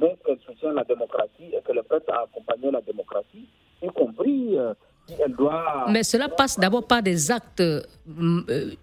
mais 0.00 0.16
qu'elle 0.24 0.38
soutient 0.46 0.72
la 0.72 0.84
démocratie 0.84 1.50
et 1.52 1.60
qu'elle 1.66 1.78
est 1.78 1.82
prête 1.82 2.08
à 2.08 2.22
accompagner 2.22 2.70
la 2.70 2.80
démocratie, 2.80 3.48
y 3.82 3.86
compris 3.88 4.58
euh, 4.58 4.74
si 5.06 5.14
elle 5.24 5.34
doit... 5.34 5.86
Mais 5.88 6.02
cela 6.02 6.28
passe 6.28 6.58
d'abord 6.58 6.86
par 6.86 7.02
des 7.02 7.30
actes 7.30 7.60
euh, 7.60 7.82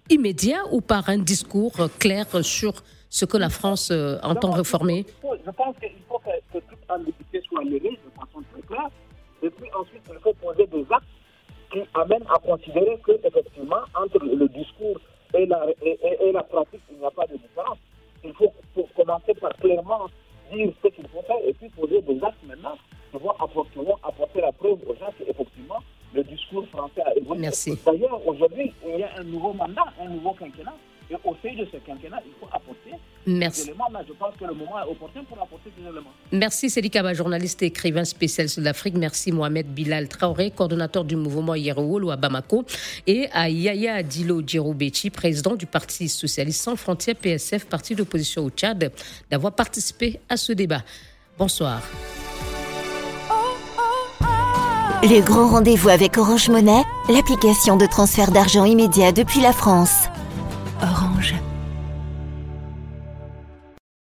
immédiats 0.09 0.63
ou 0.71 0.81
par 0.81 1.09
un 1.09 1.17
discours 1.17 1.73
clair 1.99 2.25
sur 2.43 2.73
ce 3.09 3.25
que 3.25 3.37
la 3.37 3.49
France 3.49 3.91
euh, 3.91 4.17
entend 4.23 4.51
réformer? 4.51 5.05
Je 5.23 5.51
pense 5.51 5.75
qu'il 5.79 5.91
faut 6.07 6.19
que, 6.19 6.59
toute 6.59 6.79
ambiguïté 6.89 7.41
soit 7.47 7.63
levée 7.63 7.91
de 7.91 8.19
façon 8.19 8.41
très 8.51 8.61
claire. 8.61 8.89
Et 9.41 9.49
puis 9.49 9.69
ensuite, 9.77 10.01
il 10.09 10.19
faut 10.19 10.33
poser 10.33 10.67
des 10.67 10.85
actes 10.91 11.05
qui 11.71 11.79
amènent 11.93 12.27
à 12.33 12.39
considérer 12.39 12.99
qu'effectivement, 13.05 13.83
entre 13.95 14.19
le 14.23 14.47
discours 14.49 14.99
et 15.33 15.45
la, 15.45 15.65
et 15.81 16.31
la 16.31 16.43
pratique, 16.43 16.81
il 16.91 16.97
n'y 16.97 17.05
a 17.05 17.11
pas 17.11 17.25
de 17.27 17.33
différence. 17.33 17.77
Il 18.23 18.33
faut 18.33 18.51
commencer 18.95 19.33
par 19.39 19.53
clairement 19.57 20.07
dire 20.55 20.71
ce 20.83 20.87
qu'il 20.89 21.07
faut 21.07 21.21
faire 21.23 21.37
et 21.45 21.53
puis 21.53 21.69
poser 21.69 22.01
des 22.01 22.23
actes 22.23 22.43
maintenant 22.47 22.75
pour 23.11 23.19
pouvoir 23.21 23.35
apporter, 23.41 23.79
apporter 24.03 24.41
la 24.41 24.51
preuve 24.51 24.79
aux 24.87 24.95
gens 24.95 25.11
qu'effectivement 25.17 25.79
le 26.13 26.23
discours 26.23 26.65
français 26.69 27.01
a 27.05 27.13
évolué. 27.15 27.41
Merci. 27.41 27.77
D'ailleurs, 27.85 28.25
aujourd'hui, 28.25 28.71
il 28.87 28.99
y 28.99 29.03
a 29.03 29.09
un 29.19 29.23
nouveau 29.23 29.53
mandat, 29.53 29.85
un 29.99 30.09
nouveau 30.09 30.31
quinquennat. 30.33 30.75
Et 31.11 31.15
au 31.23 31.35
sein 31.43 31.53
de 31.53 31.65
ce 31.71 31.77
quinquennat, 31.77 32.21
il 32.25 32.31
faut 32.39 32.47
apporter 32.51 32.91
Merci. 33.27 33.65
des 33.65 33.69
éléments. 33.69 33.89
Mais 33.91 33.99
je 34.07 34.13
pense 34.13 34.33
que 34.37 34.45
le 34.45 34.53
moment 34.53 34.79
est 34.81 34.89
opportun 34.89 35.23
pour 35.25 35.37
apporter 35.41 35.69
ces 35.77 35.81
éléments. 35.83 36.14
Merci 36.35 36.69
Cédric 36.69 36.93
Kaba, 36.93 37.13
journaliste 37.13 37.63
et 37.63 37.67
écrivain 37.67 38.03
spécial 38.03 38.49
sur 38.49 38.61
l'Afrique. 38.61 38.95
Merci 38.97 39.31
Mohamed 39.31 39.67
Bilal 39.67 40.07
Traoré, 40.07 40.51
coordonnateur 40.51 41.05
du 41.05 41.15
mouvement 41.15 41.55
Yerowolo 41.55 42.11
à 42.11 42.17
Bamako. 42.17 42.65
Et 43.07 43.27
à 43.31 43.49
Yaya 43.49 44.03
Dilo 44.03 44.41
Djiroubechi, 44.45 45.09
président 45.09 45.55
du 45.55 45.65
Parti 45.65 46.09
socialiste 46.09 46.61
sans 46.61 46.75
frontières 46.75 47.15
PSF, 47.15 47.65
parti 47.65 47.95
d'opposition 47.95 48.43
au 48.43 48.49
Tchad, 48.49 48.91
d'avoir 49.31 49.53
participé 49.53 50.19
à 50.27 50.37
ce 50.37 50.51
débat. 50.51 50.83
Bonsoir. 51.37 51.81
Le 55.03 55.21
grand 55.21 55.49
rendez-vous 55.49 55.89
avec 55.89 56.17
Orange 56.17 56.49
Monnaie, 56.49 56.83
l'application 57.09 57.77
de 57.77 57.85
transfert 57.85 58.31
d'argent 58.31 58.65
immédiat 58.65 59.11
depuis 59.11 59.41
la 59.41 59.53
France. 59.53 60.09